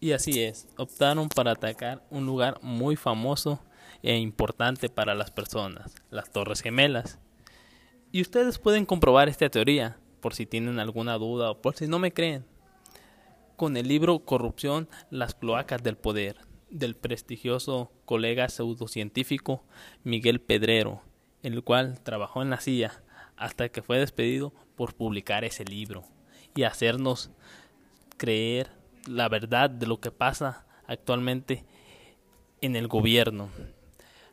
Y 0.00 0.12
así 0.12 0.42
es, 0.42 0.68
optaron 0.76 1.28
para 1.28 1.52
atacar 1.52 2.02
un 2.10 2.26
lugar 2.26 2.58
muy 2.60 2.96
famoso 2.96 3.60
e 4.02 4.16
importante 4.18 4.90
para 4.90 5.14
las 5.14 5.30
personas, 5.30 5.94
las 6.10 6.30
Torres 6.30 6.60
Gemelas. 6.60 7.20
Y 8.10 8.20
ustedes 8.20 8.58
pueden 8.58 8.84
comprobar 8.84 9.28
esta 9.28 9.48
teoría, 9.48 9.96
por 10.20 10.34
si 10.34 10.44
tienen 10.44 10.78
alguna 10.78 11.16
duda 11.18 11.52
o 11.52 11.62
por 11.62 11.76
si 11.76 11.86
no 11.86 11.98
me 11.98 12.12
creen, 12.12 12.44
con 13.56 13.76
el 13.76 13.88
libro 13.88 14.20
Corrupción, 14.20 14.88
las 15.10 15.34
cloacas 15.34 15.82
del 15.82 15.96
poder, 15.96 16.36
del 16.70 16.96
prestigioso 16.96 17.92
colega 18.04 18.48
pseudocientífico 18.48 19.62
Miguel 20.02 20.40
Pedrero, 20.40 21.02
el 21.42 21.62
cual 21.62 22.00
trabajó 22.02 22.42
en 22.42 22.50
la 22.50 22.60
CIA 22.60 23.02
hasta 23.36 23.68
que 23.68 23.82
fue 23.82 23.98
despedido 23.98 24.52
por 24.76 24.94
publicar 24.94 25.44
ese 25.44 25.64
libro 25.64 26.04
y 26.54 26.64
hacernos 26.64 27.30
creer 28.16 28.70
la 29.06 29.28
verdad 29.28 29.70
de 29.70 29.86
lo 29.86 30.00
que 30.00 30.10
pasa 30.10 30.66
actualmente 30.86 31.64
en 32.60 32.76
el 32.76 32.88
gobierno, 32.88 33.50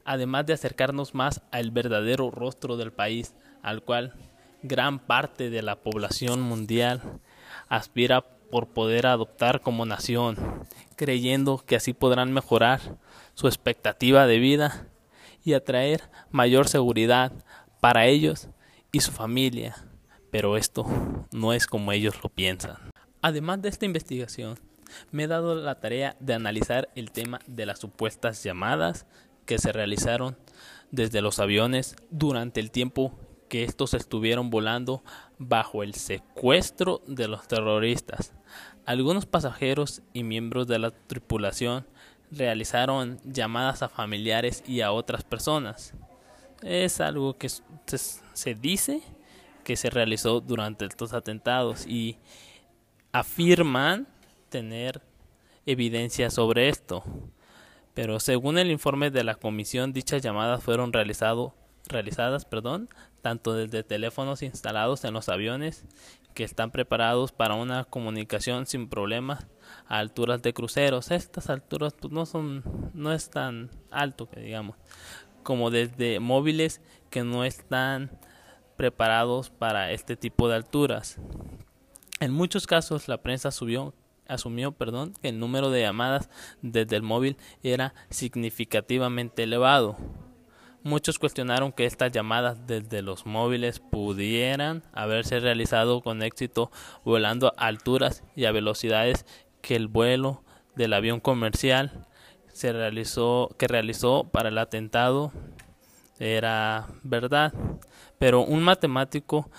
además 0.05 0.45
de 0.45 0.53
acercarnos 0.53 1.13
más 1.13 1.41
al 1.51 1.71
verdadero 1.71 2.31
rostro 2.31 2.77
del 2.77 2.91
país, 2.91 3.35
al 3.61 3.83
cual 3.83 4.13
gran 4.63 4.99
parte 4.99 5.49
de 5.49 5.61
la 5.61 5.81
población 5.81 6.41
mundial 6.41 7.01
aspira 7.67 8.25
por 8.51 8.67
poder 8.67 9.07
adoptar 9.07 9.61
como 9.61 9.85
nación, 9.85 10.37
creyendo 10.95 11.63
que 11.65 11.75
así 11.75 11.93
podrán 11.93 12.31
mejorar 12.31 12.79
su 13.33 13.47
expectativa 13.47 14.27
de 14.27 14.37
vida 14.37 14.87
y 15.43 15.53
atraer 15.53 16.09
mayor 16.29 16.67
seguridad 16.67 17.31
para 17.79 18.05
ellos 18.05 18.49
y 18.91 18.99
su 18.99 19.11
familia. 19.11 19.75
Pero 20.29 20.57
esto 20.57 20.85
no 21.31 21.53
es 21.53 21.65
como 21.65 21.91
ellos 21.91 22.21
lo 22.21 22.29
piensan. 22.29 22.77
Además 23.21 23.61
de 23.61 23.69
esta 23.69 23.85
investigación, 23.85 24.59
me 25.11 25.23
he 25.23 25.27
dado 25.27 25.55
la 25.55 25.79
tarea 25.79 26.15
de 26.19 26.33
analizar 26.33 26.89
el 26.95 27.11
tema 27.11 27.39
de 27.47 27.65
las 27.65 27.79
supuestas 27.79 28.43
llamadas 28.43 29.05
que 29.45 29.57
se 29.57 29.71
realizaron 29.71 30.37
desde 30.91 31.21
los 31.21 31.39
aviones 31.39 31.95
durante 32.09 32.59
el 32.59 32.71
tiempo 32.71 33.17
que 33.51 33.65
estos 33.65 33.93
estuvieron 33.93 34.49
volando 34.49 35.03
bajo 35.37 35.83
el 35.83 35.93
secuestro 35.93 37.01
de 37.05 37.27
los 37.27 37.49
terroristas. 37.49 38.31
Algunos 38.85 39.25
pasajeros 39.25 40.03
y 40.13 40.23
miembros 40.23 40.67
de 40.67 40.79
la 40.79 40.91
tripulación 40.91 41.85
realizaron 42.31 43.19
llamadas 43.25 43.83
a 43.83 43.89
familiares 43.89 44.63
y 44.65 44.79
a 44.79 44.93
otras 44.93 45.25
personas. 45.25 45.93
Es 46.63 47.01
algo 47.01 47.37
que 47.37 47.49
se 47.49 48.55
dice 48.55 49.01
que 49.65 49.75
se 49.75 49.89
realizó 49.89 50.39
durante 50.39 50.85
estos 50.85 51.11
atentados 51.11 51.85
y 51.85 52.19
afirman 53.11 54.07
tener 54.47 55.01
evidencia 55.65 56.29
sobre 56.29 56.69
esto. 56.69 57.03
Pero 57.95 58.21
según 58.21 58.57
el 58.57 58.71
informe 58.71 59.11
de 59.11 59.25
la 59.25 59.35
comisión, 59.35 59.91
dichas 59.91 60.21
llamadas 60.21 60.63
fueron 60.63 60.93
realizado, 60.93 61.53
realizadas 61.89 62.45
perdón, 62.45 62.87
tanto 63.21 63.53
desde 63.53 63.83
teléfonos 63.83 64.41
instalados 64.41 65.03
en 65.03 65.13
los 65.13 65.29
aviones 65.29 65.85
que 66.33 66.43
están 66.43 66.71
preparados 66.71 67.31
para 67.31 67.55
una 67.55 67.83
comunicación 67.83 68.65
sin 68.65 68.87
problemas 68.87 69.47
a 69.87 69.99
alturas 69.99 70.41
de 70.41 70.53
cruceros. 70.53 71.11
Estas 71.11 71.49
alturas 71.49 71.93
pues, 71.99 72.11
no 72.11 72.25
son 72.25 72.63
no 72.93 73.11
es 73.13 73.29
tan 73.29 73.69
alto 73.89 74.29
que 74.29 74.39
digamos, 74.39 74.77
como 75.43 75.69
desde 75.69 76.19
móviles 76.19 76.81
que 77.09 77.23
no 77.23 77.43
están 77.43 78.19
preparados 78.77 79.49
para 79.49 79.91
este 79.91 80.15
tipo 80.15 80.47
de 80.47 80.55
alturas. 80.55 81.17
En 82.19 82.31
muchos 82.31 82.67
casos 82.67 83.07
la 83.07 83.21
prensa 83.21 83.51
subió 83.51 83.93
asumió 84.27 84.71
perdón, 84.71 85.13
que 85.21 85.29
el 85.29 85.39
número 85.39 85.69
de 85.69 85.81
llamadas 85.81 86.29
desde 86.61 86.95
el 86.95 87.01
móvil 87.01 87.37
era 87.63 87.93
significativamente 88.09 89.43
elevado. 89.43 89.97
Muchos 90.83 91.19
cuestionaron 91.19 91.71
que 91.71 91.85
estas 91.85 92.11
llamadas 92.11 92.65
desde 92.65 93.03
los 93.03 93.27
móviles 93.27 93.79
pudieran 93.79 94.81
haberse 94.93 95.39
realizado 95.39 96.01
con 96.01 96.23
éxito 96.23 96.71
volando 97.03 97.53
a 97.55 97.67
alturas 97.67 98.23
y 98.35 98.45
a 98.45 98.51
velocidades 98.51 99.25
que 99.61 99.75
el 99.75 99.87
vuelo 99.87 100.43
del 100.75 100.93
avión 100.93 101.19
comercial 101.19 102.07
se 102.51 102.73
realizó, 102.73 103.55
que 103.59 103.67
realizó 103.67 104.23
para 104.31 104.49
el 104.49 104.57
atentado 104.57 105.31
era 106.17 106.87
verdad. 107.03 107.53
Pero 108.17 108.41
un 108.41 108.63
matemático 108.63 109.51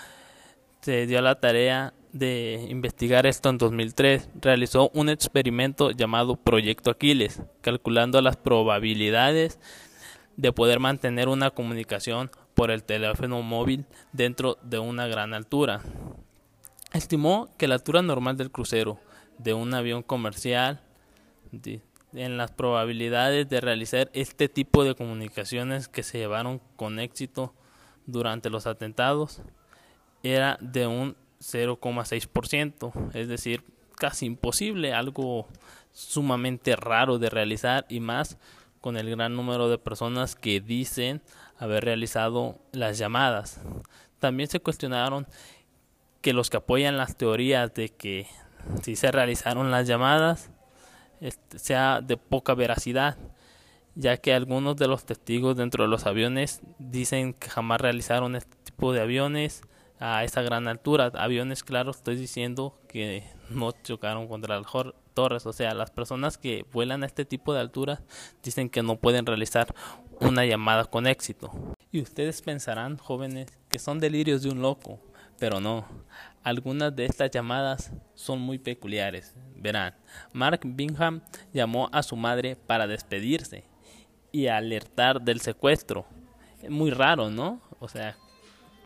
se 0.80 1.06
dio 1.06 1.20
la 1.22 1.40
tarea 1.40 1.94
de 2.12 2.66
investigar 2.68 3.26
esto 3.26 3.48
en 3.48 3.58
2003, 3.58 4.28
realizó 4.40 4.90
un 4.92 5.08
experimento 5.08 5.92
llamado 5.92 6.36
Proyecto 6.36 6.90
Aquiles, 6.90 7.42
calculando 7.62 8.20
las 8.20 8.36
probabilidades 8.36 9.58
de 10.36 10.52
poder 10.52 10.80
mantener 10.80 11.28
una 11.28 11.50
comunicación 11.50 12.30
por 12.54 12.70
el 12.70 12.84
teléfono 12.84 13.42
móvil 13.42 13.86
dentro 14.12 14.58
de 14.62 14.78
una 14.78 15.06
gran 15.06 15.34
altura. 15.34 15.82
Estimó 16.92 17.48
que 17.56 17.68
la 17.68 17.76
altura 17.76 18.02
normal 18.02 18.36
del 18.36 18.50
crucero 18.50 18.98
de 19.38 19.54
un 19.54 19.74
avión 19.74 20.02
comercial 20.02 20.82
en 22.12 22.36
las 22.36 22.50
probabilidades 22.50 23.48
de 23.48 23.60
realizar 23.60 24.10
este 24.12 24.48
tipo 24.48 24.84
de 24.84 24.94
comunicaciones 24.94 25.88
que 25.88 26.02
se 26.02 26.18
llevaron 26.18 26.60
con 26.76 26.98
éxito 26.98 27.54
durante 28.06 28.50
los 28.50 28.66
atentados 28.66 29.42
era 30.22 30.58
de 30.60 30.86
un 30.86 31.16
0,6%, 31.40 33.10
es 33.14 33.28
decir, 33.28 33.64
casi 33.96 34.26
imposible, 34.26 34.92
algo 34.92 35.48
sumamente 35.92 36.76
raro 36.76 37.18
de 37.18 37.30
realizar 37.30 37.86
y 37.88 38.00
más 38.00 38.38
con 38.82 38.98
el 38.98 39.08
gran 39.08 39.34
número 39.34 39.70
de 39.70 39.78
personas 39.78 40.34
que 40.34 40.60
dicen 40.60 41.22
haber 41.56 41.84
realizado 41.84 42.58
las 42.72 42.98
llamadas. 42.98 43.60
También 44.18 44.50
se 44.50 44.60
cuestionaron 44.60 45.26
que 46.20 46.32
los 46.34 46.50
que 46.50 46.58
apoyan 46.58 46.98
las 46.98 47.16
teorías 47.16 47.72
de 47.72 47.88
que 47.88 48.26
si 48.82 48.96
se 48.96 49.10
realizaron 49.10 49.70
las 49.70 49.86
llamadas 49.86 50.50
este, 51.20 51.60
sea 51.60 52.00
de 52.00 52.16
poca 52.16 52.54
veracidad, 52.54 53.16
ya 53.94 54.16
que 54.16 54.34
algunos 54.34 54.76
de 54.76 54.88
los 54.88 55.06
testigos 55.06 55.56
dentro 55.56 55.84
de 55.84 55.88
los 55.88 56.04
aviones 56.04 56.60
dicen 56.78 57.34
que 57.34 57.48
jamás 57.48 57.80
realizaron 57.80 58.34
este 58.34 58.56
tipo 58.64 58.92
de 58.92 59.00
aviones 59.00 59.62
a 60.00 60.24
esa 60.24 60.42
gran 60.42 60.66
altura. 60.66 61.12
Aviones, 61.14 61.62
claro, 61.62 61.92
estoy 61.92 62.16
diciendo 62.16 62.76
que 62.88 63.22
no 63.48 63.70
chocaron 63.70 64.26
contra 64.26 64.56
las 64.56 64.66
torres. 65.12 65.46
O 65.46 65.52
sea, 65.52 65.74
las 65.74 65.90
personas 65.90 66.38
que 66.38 66.64
vuelan 66.72 67.02
a 67.02 67.06
este 67.06 67.24
tipo 67.24 67.54
de 67.54 67.60
alturas 67.60 68.00
dicen 68.42 68.68
que 68.68 68.82
no 68.82 68.96
pueden 68.96 69.26
realizar 69.26 69.74
una 70.20 70.44
llamada 70.44 70.84
con 70.84 71.06
éxito. 71.06 71.50
Y 71.90 72.00
ustedes 72.00 72.42
pensarán, 72.42 72.96
jóvenes, 72.96 73.58
que 73.68 73.78
son 73.78 74.00
delirios 74.00 74.42
de 74.42 74.50
un 74.50 74.62
loco, 74.62 75.00
pero 75.38 75.60
no. 75.60 75.86
Algunas 76.42 76.94
de 76.94 77.04
estas 77.04 77.30
llamadas 77.30 77.92
son 78.14 78.40
muy 78.40 78.58
peculiares. 78.58 79.34
Verán, 79.56 79.94
Mark 80.32 80.60
Bingham 80.64 81.20
llamó 81.52 81.88
a 81.92 82.02
su 82.02 82.16
madre 82.16 82.56
para 82.56 82.86
despedirse 82.86 83.64
y 84.32 84.46
alertar 84.46 85.20
del 85.20 85.40
secuestro. 85.40 86.06
Es 86.62 86.70
muy 86.70 86.90
raro, 86.90 87.30
¿no? 87.30 87.60
O 87.78 87.88
sea, 87.88 88.16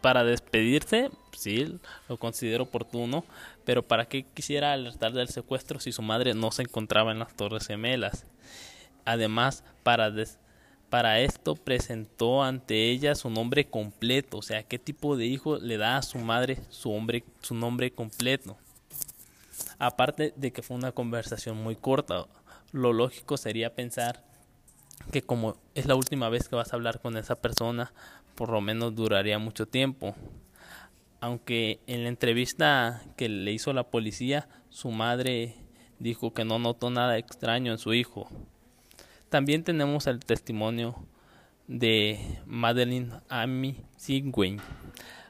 para 0.07 0.23
despedirse, 0.23 1.11
sí, 1.33 1.81
lo 2.09 2.17
considero 2.17 2.63
oportuno, 2.63 3.25
pero 3.65 3.83
¿para 3.83 4.07
qué 4.07 4.23
quisiera 4.23 4.73
alertar 4.73 5.13
del 5.13 5.27
secuestro 5.27 5.81
si 5.81 5.91
su 5.91 6.01
madre 6.01 6.33
no 6.33 6.53
se 6.53 6.63
encontraba 6.63 7.11
en 7.11 7.19
las 7.19 7.35
Torres 7.35 7.67
Gemelas? 7.67 8.25
Además, 9.05 9.65
para, 9.83 10.15
para 10.91 11.19
esto 11.19 11.57
presentó 11.57 12.45
ante 12.45 12.89
ella 12.89 13.17
su 13.17 13.31
nombre 13.31 13.69
completo, 13.69 14.39
o 14.39 14.43
sea, 14.43 14.63
¿qué 14.63 14.79
tipo 14.79 15.17
de 15.17 15.27
hijo 15.27 15.57
le 15.57 15.77
da 15.77 15.97
a 15.97 16.03
su 16.03 16.19
madre 16.19 16.59
su, 16.69 16.93
hombre, 16.93 17.25
su 17.43 17.57
nombre 17.57 17.91
completo? 17.91 18.57
Aparte 19.81 20.35
de 20.37 20.53
que 20.53 20.63
fue 20.63 20.77
una 20.77 20.93
conversación 20.93 21.57
muy 21.57 21.75
corta, 21.75 22.27
lo 22.71 22.93
lógico 22.93 23.37
sería 23.37 23.75
pensar 23.75 24.23
que 25.11 25.23
como 25.23 25.57
es 25.75 25.87
la 25.87 25.95
última 25.95 26.29
vez 26.29 26.49
que 26.49 26.57
vas 26.57 26.73
a 26.73 26.77
hablar 26.77 27.01
con 27.01 27.17
esa 27.17 27.37
persona, 27.37 27.93
por 28.35 28.51
lo 28.51 28.61
menos 28.61 28.95
duraría 28.95 29.39
mucho 29.39 29.67
tiempo. 29.67 30.15
Aunque 31.21 31.81
en 31.87 32.03
la 32.03 32.09
entrevista 32.09 33.03
que 33.17 33.29
le 33.29 33.53
hizo 33.53 33.73
la 33.73 33.85
policía, 33.85 34.49
su 34.69 34.91
madre 34.91 35.55
dijo 35.99 36.33
que 36.33 36.45
no 36.45 36.59
notó 36.59 36.91
nada 36.91 37.19
extraño 37.19 37.73
en 37.73 37.79
su 37.79 37.95
hijo. 37.95 38.29
También 39.29 39.65
tenemos 39.65 40.07
el 40.07 40.21
testimonio 40.21 40.95
de 41.67 42.41
Madeline 42.47 43.13
Amy 43.29 43.83
Sigwin, 43.97 44.61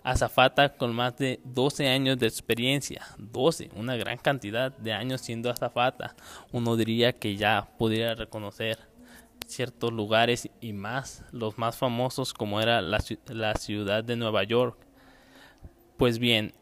azafata 0.02 0.76
con 0.76 0.94
más 0.94 1.16
de 1.16 1.40
12 1.44 1.88
años 1.88 2.18
de 2.18 2.26
experiencia, 2.26 3.02
12, 3.18 3.70
una 3.74 3.96
gran 3.96 4.18
cantidad 4.18 4.70
de 4.70 4.92
años 4.92 5.20
siendo 5.20 5.50
azafata. 5.50 6.14
Uno 6.52 6.76
diría 6.76 7.12
que 7.12 7.36
ya 7.36 7.68
pudiera 7.78 8.14
reconocer 8.14 8.78
ciertos 9.56 9.92
lugares 9.92 10.50
y 10.60 10.72
más, 10.72 11.24
los 11.32 11.58
más 11.58 11.76
famosos 11.76 12.34
como 12.34 12.60
era 12.60 12.82
la, 12.82 13.02
la 13.28 13.54
ciudad 13.54 14.04
de 14.04 14.16
Nueva 14.16 14.44
York. 14.44 14.78
Pues 15.96 16.18
bien, 16.18 16.52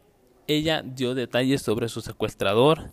ella 0.47 0.81
dio 0.83 1.13
detalles 1.13 1.61
sobre 1.61 1.89
su 1.89 2.01
secuestrador 2.01 2.91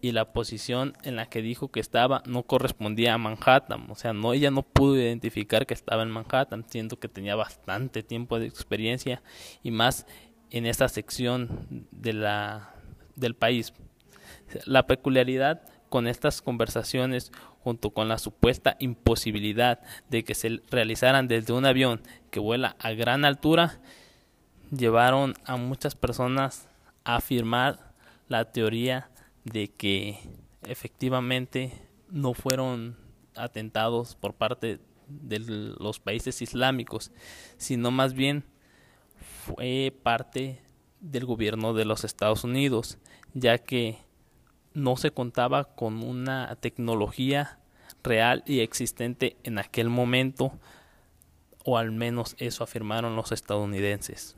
y 0.00 0.12
la 0.12 0.32
posición 0.32 0.92
en 1.02 1.16
la 1.16 1.26
que 1.26 1.42
dijo 1.42 1.70
que 1.70 1.80
estaba 1.80 2.22
no 2.26 2.44
correspondía 2.44 3.14
a 3.14 3.18
Manhattan, 3.18 3.90
o 3.90 3.94
sea, 3.94 4.12
no 4.12 4.32
ella 4.32 4.50
no 4.50 4.62
pudo 4.62 4.96
identificar 4.96 5.66
que 5.66 5.74
estaba 5.74 6.02
en 6.02 6.10
Manhattan, 6.10 6.64
siendo 6.68 6.98
que 7.00 7.08
tenía 7.08 7.34
bastante 7.34 8.02
tiempo 8.02 8.38
de 8.38 8.46
experiencia 8.46 9.22
y 9.62 9.70
más 9.70 10.06
en 10.50 10.66
esta 10.66 10.88
sección 10.88 11.86
de 11.90 12.12
la 12.12 12.74
del 13.16 13.34
país. 13.34 13.72
La 14.66 14.86
peculiaridad 14.86 15.62
con 15.88 16.06
estas 16.06 16.42
conversaciones 16.42 17.32
junto 17.62 17.90
con 17.90 18.08
la 18.08 18.18
supuesta 18.18 18.76
imposibilidad 18.78 19.80
de 20.08 20.24
que 20.24 20.34
se 20.34 20.60
realizaran 20.70 21.28
desde 21.28 21.52
un 21.52 21.66
avión 21.66 22.00
que 22.30 22.40
vuela 22.40 22.76
a 22.78 22.92
gran 22.92 23.24
altura, 23.24 23.80
llevaron 24.70 25.34
a 25.44 25.56
muchas 25.56 25.94
personas 25.94 26.68
a 27.04 27.16
afirmar 27.16 27.92
la 28.28 28.52
teoría 28.52 29.10
de 29.44 29.68
que 29.68 30.18
efectivamente 30.62 31.72
no 32.10 32.34
fueron 32.34 32.96
atentados 33.34 34.14
por 34.14 34.34
parte 34.34 34.80
de 35.08 35.38
los 35.38 36.00
países 36.00 36.42
islámicos, 36.42 37.12
sino 37.56 37.90
más 37.90 38.12
bien 38.12 38.44
fue 39.46 39.94
parte 40.02 40.62
del 41.00 41.24
gobierno 41.24 41.74
de 41.74 41.84
los 41.84 42.04
Estados 42.04 42.44
Unidos, 42.44 42.98
ya 43.34 43.58
que 43.58 43.98
no 44.74 44.96
se 44.96 45.10
contaba 45.10 45.64
con 45.64 46.02
una 46.02 46.56
tecnología 46.56 47.58
real 48.02 48.42
y 48.46 48.60
existente 48.60 49.36
en 49.42 49.58
aquel 49.58 49.88
momento, 49.88 50.52
o 51.64 51.78
al 51.78 51.90
menos 51.90 52.36
eso 52.38 52.64
afirmaron 52.64 53.16
los 53.16 53.32
estadounidenses. 53.32 54.36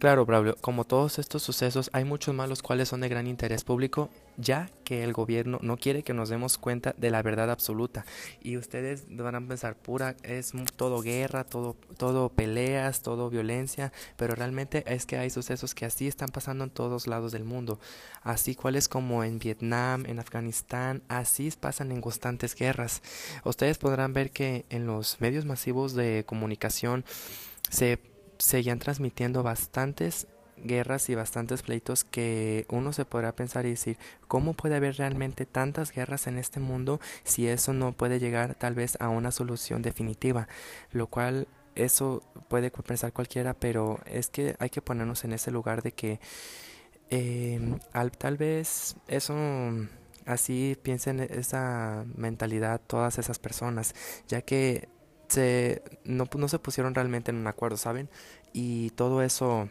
Claro, 0.00 0.24
Braulio, 0.24 0.56
como 0.62 0.84
todos 0.86 1.18
estos 1.18 1.42
sucesos, 1.42 1.90
hay 1.92 2.04
muchos 2.04 2.34
más 2.34 2.48
los 2.48 2.62
cuales 2.62 2.88
son 2.88 3.02
de 3.02 3.10
gran 3.10 3.26
interés 3.26 3.64
público, 3.64 4.08
ya 4.38 4.70
que 4.82 5.04
el 5.04 5.12
gobierno 5.12 5.58
no 5.60 5.76
quiere 5.76 6.02
que 6.02 6.14
nos 6.14 6.30
demos 6.30 6.56
cuenta 6.56 6.94
de 6.96 7.10
la 7.10 7.20
verdad 7.20 7.50
absoluta. 7.50 8.06
Y 8.40 8.56
ustedes 8.56 9.04
van 9.10 9.34
a 9.34 9.46
pensar, 9.46 9.76
pura, 9.76 10.16
es 10.22 10.52
todo 10.76 11.02
guerra, 11.02 11.44
todo, 11.44 11.76
todo 11.98 12.30
peleas, 12.30 13.02
todo 13.02 13.28
violencia, 13.28 13.92
pero 14.16 14.34
realmente 14.34 14.84
es 14.86 15.04
que 15.04 15.18
hay 15.18 15.28
sucesos 15.28 15.74
que 15.74 15.84
así 15.84 16.08
están 16.08 16.30
pasando 16.30 16.64
en 16.64 16.70
todos 16.70 17.06
lados 17.06 17.30
del 17.30 17.44
mundo. 17.44 17.78
Así 18.22 18.54
cuales 18.54 18.88
como 18.88 19.22
en 19.22 19.38
Vietnam, 19.38 20.06
en 20.06 20.18
Afganistán, 20.18 21.02
así 21.08 21.52
pasan 21.60 21.92
en 21.92 22.00
constantes 22.00 22.54
guerras. 22.54 23.02
Ustedes 23.44 23.76
podrán 23.76 24.14
ver 24.14 24.30
que 24.30 24.64
en 24.70 24.86
los 24.86 25.20
medios 25.20 25.44
masivos 25.44 25.92
de 25.92 26.24
comunicación 26.26 27.04
se 27.68 28.00
seguían 28.40 28.78
transmitiendo 28.78 29.42
bastantes 29.42 30.26
guerras 30.62 31.08
y 31.08 31.14
bastantes 31.14 31.62
pleitos 31.62 32.04
que 32.04 32.66
uno 32.68 32.92
se 32.92 33.04
podrá 33.04 33.32
pensar 33.32 33.66
y 33.66 33.70
decir, 33.70 33.96
¿cómo 34.28 34.54
puede 34.54 34.76
haber 34.76 34.96
realmente 34.96 35.46
tantas 35.46 35.92
guerras 35.92 36.26
en 36.26 36.38
este 36.38 36.60
mundo 36.60 37.00
si 37.24 37.48
eso 37.48 37.72
no 37.72 37.92
puede 37.92 38.18
llegar 38.18 38.54
tal 38.54 38.74
vez 38.74 38.96
a 39.00 39.08
una 39.08 39.30
solución 39.30 39.82
definitiva? 39.82 40.48
Lo 40.92 41.06
cual 41.06 41.48
eso 41.74 42.22
puede 42.48 42.70
pensar 42.70 43.12
cualquiera, 43.12 43.54
pero 43.54 44.00
es 44.04 44.28
que 44.28 44.56
hay 44.58 44.70
que 44.70 44.82
ponernos 44.82 45.24
en 45.24 45.32
ese 45.32 45.50
lugar 45.50 45.82
de 45.82 45.92
que 45.92 46.20
eh, 47.10 47.78
al, 47.92 48.12
tal 48.12 48.36
vez 48.36 48.96
eso 49.08 49.34
así 50.26 50.76
piensen 50.82 51.20
esa 51.20 52.04
mentalidad 52.16 52.80
todas 52.86 53.18
esas 53.18 53.38
personas, 53.38 53.94
ya 54.28 54.42
que 54.42 54.88
se, 55.30 55.82
no, 56.04 56.28
no 56.36 56.48
se 56.48 56.58
pusieron 56.58 56.94
realmente 56.94 57.30
en 57.30 57.38
un 57.38 57.46
acuerdo, 57.46 57.76
¿saben? 57.76 58.08
Y 58.52 58.90
todo 58.90 59.22
eso 59.22 59.68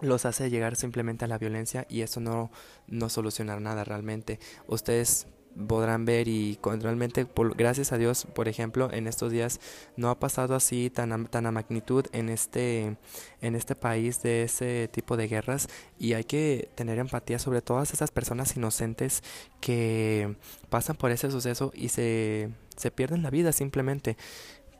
los 0.00 0.24
hace 0.24 0.50
llegar 0.50 0.76
simplemente 0.76 1.24
a 1.24 1.28
la 1.28 1.38
violencia 1.38 1.86
y 1.88 2.02
eso 2.02 2.20
no, 2.20 2.50
no 2.88 3.08
solucionar 3.08 3.60
nada 3.60 3.84
realmente. 3.84 4.38
Ustedes 4.66 5.26
podrán 5.66 6.04
ver 6.04 6.28
y 6.28 6.58
realmente 6.62 7.26
gracias 7.56 7.92
a 7.92 7.98
Dios 7.98 8.26
por 8.34 8.48
ejemplo 8.48 8.92
en 8.92 9.06
estos 9.06 9.30
días 9.30 9.60
no 9.96 10.10
ha 10.10 10.18
pasado 10.18 10.54
así 10.54 10.90
tan 10.90 11.26
tan 11.26 11.46
a 11.46 11.52
magnitud 11.52 12.06
en 12.12 12.28
este 12.28 12.96
en 13.40 13.54
este 13.54 13.74
país 13.76 14.22
de 14.22 14.42
ese 14.42 14.88
tipo 14.88 15.16
de 15.16 15.28
guerras 15.28 15.68
y 15.98 16.14
hay 16.14 16.24
que 16.24 16.68
tener 16.74 16.98
empatía 16.98 17.38
sobre 17.38 17.62
todas 17.62 17.92
esas 17.92 18.10
personas 18.10 18.56
inocentes 18.56 19.22
que 19.60 20.36
pasan 20.70 20.96
por 20.96 21.10
ese 21.10 21.30
suceso 21.30 21.72
y 21.74 21.88
se, 21.88 22.50
se 22.76 22.90
pierden 22.90 23.22
la 23.22 23.30
vida 23.30 23.52
simplemente 23.52 24.16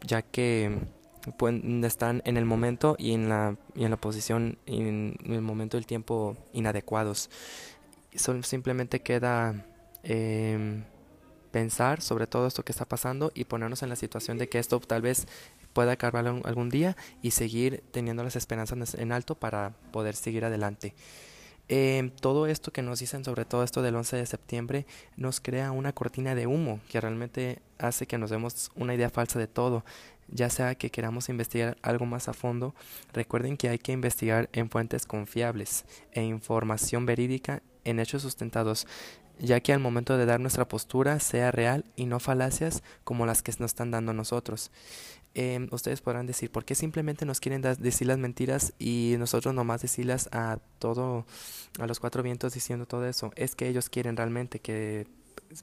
ya 0.05 0.23
que 0.23 0.79
están 1.83 2.23
en 2.25 2.37
el 2.37 2.45
momento 2.45 2.97
y 2.99 3.13
en 3.13 3.29
la, 3.29 3.57
y 3.75 3.85
en 3.85 3.91
la 3.91 3.97
posición 3.97 4.59
y 4.67 4.81
en 4.83 5.17
el 5.25 5.41
momento 5.41 5.77
del 5.77 5.87
tiempo 5.87 6.37
inadecuados. 6.53 7.31
Son, 8.15 8.45
simplemente 8.45 9.01
queda 9.01 9.67
em, 10.03 10.85
pensar 11.51 12.03
sobre 12.03 12.27
todo 12.27 12.47
esto 12.47 12.65
que 12.65 12.73
está 12.73 12.85
pasando 12.85 13.33
y 13.35 13.45
ponernos 13.45 13.83
en 13.83 13.89
la 13.89 13.97
situación 13.97 14.39
de 14.39 14.49
que 14.49 14.59
esto 14.59 14.79
tal 14.81 15.03
vez 15.03 15.27
pueda 15.73 15.93
acabar 15.93 16.27
algún 16.27 16.71
día 16.71 16.97
y 17.23 17.33
seguir 17.33 17.83
teniendo 17.91 18.23
las 18.23 18.37
esperanzas 18.37 18.95
en 18.95 19.13
alto 19.13 19.35
para 19.35 19.71
poder 19.93 20.15
seguir 20.15 20.45
adelante. 20.45 20.95
Eh, 21.69 22.11
todo 22.21 22.47
esto 22.47 22.73
que 22.73 22.83
nos 22.83 22.99
dicen 22.99 23.25
sobre 23.25 23.47
todo 23.47 23.65
esto 23.65 23.81
del 23.81 23.97
11 23.97 24.17
de 24.17 24.27
septiembre 24.27 24.87
nos 25.17 25.41
crea 25.41 25.73
una 25.73 25.95
cortina 25.95 26.35
de 26.35 26.47
humo 26.47 26.81
que 26.91 27.01
realmente 27.01 27.63
hace 27.79 28.07
que 28.07 28.19
nos 28.19 28.29
demos 28.29 28.71
una 28.75 28.95
idea 28.95 29.11
falsa 29.11 29.39
de 29.39 29.47
todo. 29.47 29.85
Ya 30.29 30.51
sea 30.51 30.75
que 30.75 30.91
queramos 30.91 31.29
investigar 31.29 31.77
algo 31.83 32.07
más 32.07 32.29
a 32.29 32.33
fondo, 32.33 32.75
recuerden 33.13 33.57
que 33.57 33.69
hay 33.69 33.79
que 33.79 33.93
investigar 33.93 34.49
en 34.53 34.71
fuentes 34.71 35.07
confiables 35.07 35.85
e 36.13 36.23
información 36.23 37.05
verídica 37.07 37.63
en 37.85 38.01
hechos 38.01 38.23
sustentados, 38.23 38.87
ya 39.39 39.61
que 39.61 39.75
al 39.75 39.81
momento 39.81 40.17
de 40.17 40.25
dar 40.25 40.41
nuestra 40.41 40.67
postura 40.67 41.21
sea 41.21 41.51
real 41.51 41.85
y 41.95 42.07
no 42.07 42.21
falacias 42.21 42.83
como 43.05 43.27
las 43.27 43.43
que 43.43 43.53
nos 43.59 43.73
están 43.73 43.91
dando 43.91 44.15
nosotros. 44.15 44.71
Eh, 45.35 45.67
ustedes 45.73 46.01
podrán 46.01 46.27
decir, 46.27 46.51
¿por 46.51 46.65
qué 46.65 46.75
simplemente 46.75 47.27
nos 47.27 47.41
quieren 47.41 47.61
decir 47.63 48.07
las 48.07 48.19
mentiras 48.19 48.73
y 48.79 49.17
nosotros 49.19 49.53
nomás 49.55 49.83
decirlas 49.83 50.29
a 50.33 50.59
todo, 50.79 51.27
a 51.79 51.87
los 51.87 51.99
cuatro 51.99 52.23
vientos 52.23 52.55
diciendo 52.55 52.87
todo 52.87 53.07
eso? 53.07 53.33
Es 53.35 53.55
que 53.55 53.69
ellos 53.69 53.91
quieren 53.91 54.17
realmente 54.17 54.61
que 54.61 55.07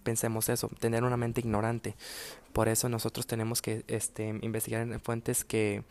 pensemos 0.03 0.49
eso, 0.49 0.69
tener 0.79 1.03
una 1.03 1.17
mente 1.17 1.41
ignorante. 1.41 1.95
Por 2.53 2.67
eso 2.67 2.89
nosotros 2.89 3.27
tenemos 3.27 3.61
que 3.61 3.83
este, 3.87 4.27
investigar 4.41 4.81
en 4.81 4.99
fuentes 4.99 5.43
que 5.45 5.83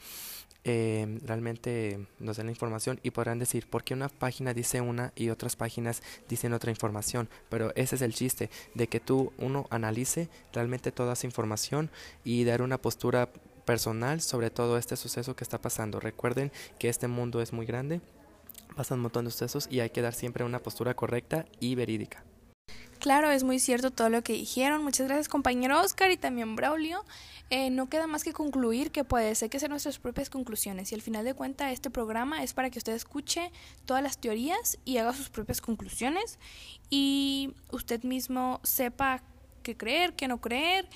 eh, 0.64 1.18
realmente 1.24 2.06
nos 2.18 2.36
den 2.36 2.46
la 2.46 2.52
información 2.52 3.00
y 3.02 3.12
podrán 3.12 3.38
decir 3.38 3.66
por 3.66 3.82
qué 3.82 3.94
una 3.94 4.10
página 4.10 4.52
dice 4.52 4.82
una 4.82 5.10
y 5.16 5.30
otras 5.30 5.56
páginas 5.56 6.02
dicen 6.28 6.52
otra 6.52 6.70
información. 6.70 7.28
Pero 7.48 7.72
ese 7.76 7.96
es 7.96 8.02
el 8.02 8.14
chiste, 8.14 8.50
de 8.74 8.86
que 8.86 9.00
tú, 9.00 9.32
uno, 9.38 9.66
analice 9.70 10.28
realmente 10.52 10.92
toda 10.92 11.14
esa 11.14 11.26
información 11.26 11.90
y 12.24 12.44
dar 12.44 12.60
una 12.60 12.78
postura 12.78 13.30
personal 13.70 14.20
sobre 14.20 14.50
todo 14.50 14.78
este 14.78 14.96
suceso 14.96 15.37
que 15.37 15.44
está 15.44 15.61
pasando. 15.61 16.00
Recuerden 16.00 16.50
que 16.80 16.88
este 16.88 17.06
mundo 17.06 17.40
es 17.40 17.52
muy 17.52 17.66
grande, 17.66 18.00
pasan 18.74 18.98
un 18.98 19.02
montón 19.02 19.26
de 19.26 19.30
sucesos 19.30 19.68
y 19.70 19.78
hay 19.78 19.90
que 19.90 20.02
dar 20.02 20.12
siempre 20.12 20.42
una 20.42 20.59
postura 20.59 20.94
correcta 20.94 21.46
y 21.61 21.76
verídica. 21.76 22.24
Claro, 22.98 23.30
es 23.30 23.44
muy 23.44 23.61
cierto 23.61 23.92
todo 23.92 24.11
lo 24.11 24.22
que 24.22 24.33
dijeron. 24.33 24.83
Muchas 24.83 25.06
gracias 25.06 25.28
compañero 25.28 25.80
Oscar 25.80 26.11
y 26.11 26.16
también 26.16 26.56
Braulio. 26.56 27.04
Eh, 27.50 27.70
no 27.70 27.88
queda 27.88 28.09
más 28.09 28.24
que 28.24 28.33
concluir 28.33 28.90
que 28.90 29.04
puede 29.04 29.33
ser 29.37 29.50
que 29.50 29.59
hacer 29.59 29.70
nuestras 29.70 30.00
propias 30.00 30.30
conclusiones 30.30 30.90
y 30.90 30.96
al 30.96 31.02
final 31.02 31.24
de 31.24 31.35
cuentas 31.35 31.72
este 31.72 31.90
programa 31.90 32.42
es 32.42 32.54
para 32.54 32.70
que 32.70 32.78
usted 32.78 32.94
escuche 32.94 33.52
todas 33.85 34.02
las 34.02 34.18
teorías 34.18 34.78
y 34.85 34.96
haga 34.96 35.12
sus 35.12 35.30
propias 35.30 35.61
conclusiones 35.61 36.40
y 36.90 37.54
usted 37.70 38.02
mismo 38.02 38.59
sepa 38.64 39.22
qué 39.62 39.76
creer, 39.76 40.14
qué 40.14 40.26
no 40.26 40.40
creer 40.40 40.88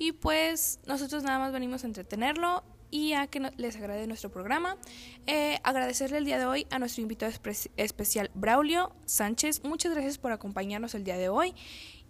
y 0.00 0.12
pues 0.12 0.80
nosotros 0.86 1.22
nada 1.22 1.38
más 1.38 1.52
venimos 1.52 1.84
a 1.84 1.86
entretenerlo 1.86 2.64
y 2.90 3.12
a 3.12 3.26
que 3.26 3.52
les 3.58 3.76
agrade 3.76 4.06
nuestro 4.06 4.30
programa. 4.30 4.78
Eh, 5.26 5.60
agradecerle 5.62 6.16
el 6.16 6.24
día 6.24 6.38
de 6.38 6.46
hoy 6.46 6.66
a 6.70 6.78
nuestro 6.78 7.02
invitado 7.02 7.30
especial 7.76 8.30
Braulio 8.32 8.92
Sánchez. 9.04 9.62
Muchas 9.62 9.92
gracias 9.92 10.16
por 10.16 10.32
acompañarnos 10.32 10.94
el 10.94 11.04
día 11.04 11.18
de 11.18 11.28
hoy. 11.28 11.54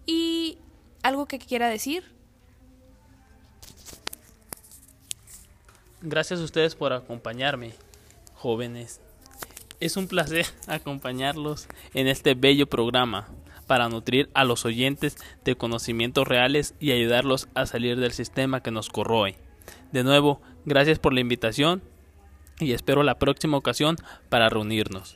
Y 0.05 0.57
algo 1.03 1.25
que 1.25 1.37
quiera 1.37 1.67
decir. 1.67 2.05
Gracias 6.01 6.39
a 6.39 6.43
ustedes 6.45 6.75
por 6.75 6.93
acompañarme, 6.93 7.73
jóvenes. 8.35 9.01
Es 9.81 9.97
un 9.97 10.07
placer 10.07 10.45
acompañarlos 10.67 11.67
en 11.93 12.07
este 12.07 12.35
bello 12.35 12.67
programa 12.67 13.27
para 13.71 13.87
nutrir 13.87 14.29
a 14.33 14.43
los 14.43 14.65
oyentes 14.65 15.15
de 15.45 15.55
conocimientos 15.55 16.27
reales 16.27 16.75
y 16.81 16.91
ayudarlos 16.91 17.47
a 17.55 17.65
salir 17.65 17.97
del 17.97 18.11
sistema 18.11 18.61
que 18.61 18.69
nos 18.69 18.89
corroe. 18.89 19.37
De 19.93 20.03
nuevo, 20.03 20.41
gracias 20.65 20.99
por 20.99 21.13
la 21.13 21.21
invitación 21.21 21.81
y 22.59 22.73
espero 22.73 23.01
la 23.01 23.17
próxima 23.17 23.55
ocasión 23.55 23.95
para 24.27 24.49
reunirnos. 24.49 25.15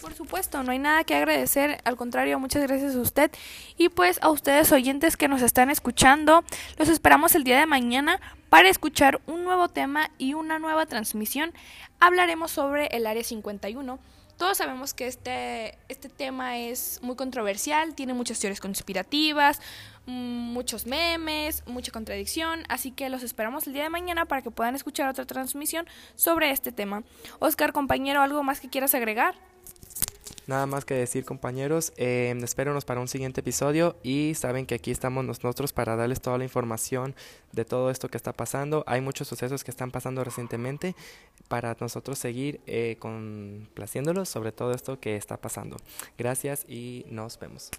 Por 0.00 0.14
supuesto, 0.14 0.62
no 0.62 0.70
hay 0.70 0.78
nada 0.78 1.02
que 1.02 1.16
agradecer, 1.16 1.80
al 1.82 1.96
contrario, 1.96 2.38
muchas 2.38 2.62
gracias 2.62 2.94
a 2.94 3.00
usted 3.00 3.32
y 3.76 3.88
pues 3.88 4.22
a 4.22 4.30
ustedes 4.30 4.70
oyentes 4.70 5.16
que 5.16 5.26
nos 5.26 5.42
están 5.42 5.70
escuchando. 5.70 6.44
Los 6.78 6.88
esperamos 6.88 7.34
el 7.34 7.42
día 7.42 7.58
de 7.58 7.66
mañana 7.66 8.20
para 8.48 8.68
escuchar 8.68 9.20
un 9.26 9.42
nuevo 9.42 9.68
tema 9.68 10.12
y 10.18 10.34
una 10.34 10.60
nueva 10.60 10.86
transmisión. 10.86 11.52
Hablaremos 11.98 12.52
sobre 12.52 12.86
el 12.92 13.08
Área 13.08 13.24
51 13.24 13.98
todos 14.42 14.58
sabemos 14.58 14.92
que 14.92 15.06
este, 15.06 15.78
este 15.88 16.08
tema 16.08 16.58
es 16.58 16.98
muy 17.00 17.14
controversial, 17.14 17.94
tiene 17.94 18.12
muchas 18.12 18.40
teorías 18.40 18.58
conspirativas, 18.58 19.60
mm, 20.06 20.52
muchos 20.52 20.84
memes, 20.84 21.62
mucha 21.68 21.92
contradicción, 21.92 22.64
así 22.68 22.90
que 22.90 23.08
los 23.08 23.22
esperamos 23.22 23.68
el 23.68 23.72
día 23.72 23.84
de 23.84 23.88
mañana 23.88 24.26
para 24.26 24.42
que 24.42 24.50
puedan 24.50 24.74
escuchar 24.74 25.08
otra 25.08 25.26
transmisión 25.26 25.86
sobre 26.16 26.50
este 26.50 26.72
tema. 26.72 27.04
Oscar, 27.38 27.72
compañero, 27.72 28.20
¿algo 28.20 28.42
más 28.42 28.58
que 28.58 28.68
quieras 28.68 28.96
agregar? 28.96 29.36
Nada 30.46 30.66
más 30.66 30.84
que 30.84 30.94
decir 30.94 31.24
compañeros, 31.24 31.92
eh, 31.96 32.34
espérenos 32.42 32.84
para 32.84 33.00
un 33.00 33.08
siguiente 33.08 33.40
episodio 33.40 33.96
y 34.02 34.34
saben 34.34 34.66
que 34.66 34.74
aquí 34.74 34.90
estamos 34.90 35.24
nosotros 35.24 35.72
para 35.72 35.96
darles 35.96 36.20
toda 36.20 36.38
la 36.38 36.44
información 36.44 37.14
de 37.52 37.64
todo 37.64 37.90
esto 37.90 38.08
que 38.08 38.16
está 38.16 38.32
pasando. 38.32 38.82
Hay 38.86 39.00
muchos 39.00 39.28
sucesos 39.28 39.62
que 39.64 39.70
están 39.70 39.90
pasando 39.90 40.24
recientemente 40.24 40.96
para 41.48 41.76
nosotros 41.80 42.18
seguir 42.18 42.60
eh, 42.66 42.96
complaciéndolos 42.98 44.28
sobre 44.28 44.52
todo 44.52 44.72
esto 44.72 44.98
que 44.98 45.16
está 45.16 45.36
pasando. 45.36 45.76
Gracias 46.18 46.64
y 46.68 47.04
nos 47.08 47.38
vemos. 47.38 47.70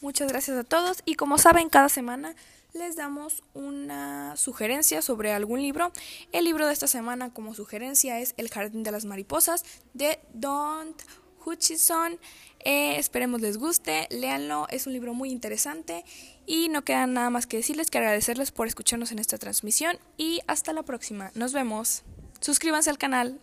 Muchas 0.00 0.30
gracias 0.30 0.56
a 0.56 0.64
todos 0.64 1.02
y 1.04 1.14
como 1.14 1.38
saben 1.38 1.68
cada 1.68 1.88
semana 1.88 2.34
les 2.74 2.96
damos 2.96 3.42
una 3.52 4.36
sugerencia 4.36 5.02
sobre 5.02 5.32
algún 5.32 5.60
libro. 5.60 5.92
El 6.32 6.44
libro 6.44 6.66
de 6.66 6.72
esta 6.72 6.86
semana 6.86 7.32
como 7.32 7.54
sugerencia 7.54 8.18
es 8.20 8.34
El 8.36 8.48
Jardín 8.48 8.82
de 8.82 8.92
las 8.92 9.04
Mariposas 9.04 9.64
de 9.92 10.18
Don't 10.32 11.02
Hutchison. 11.44 12.18
Eh, 12.64 12.96
esperemos 12.96 13.40
les 13.40 13.58
guste, 13.58 14.06
léanlo, 14.10 14.66
es 14.70 14.86
un 14.86 14.92
libro 14.92 15.14
muy 15.14 15.30
interesante 15.30 16.04
y 16.46 16.68
no 16.68 16.82
queda 16.82 17.06
nada 17.06 17.28
más 17.30 17.46
que 17.46 17.56
decirles 17.56 17.90
que 17.90 17.98
agradecerles 17.98 18.52
por 18.52 18.68
escucharnos 18.68 19.10
en 19.10 19.18
esta 19.18 19.38
transmisión 19.38 19.98
y 20.16 20.40
hasta 20.46 20.72
la 20.72 20.82
próxima. 20.82 21.32
Nos 21.34 21.52
vemos. 21.52 22.02
Suscríbanse 22.40 22.90
al 22.90 22.98
canal. 22.98 23.40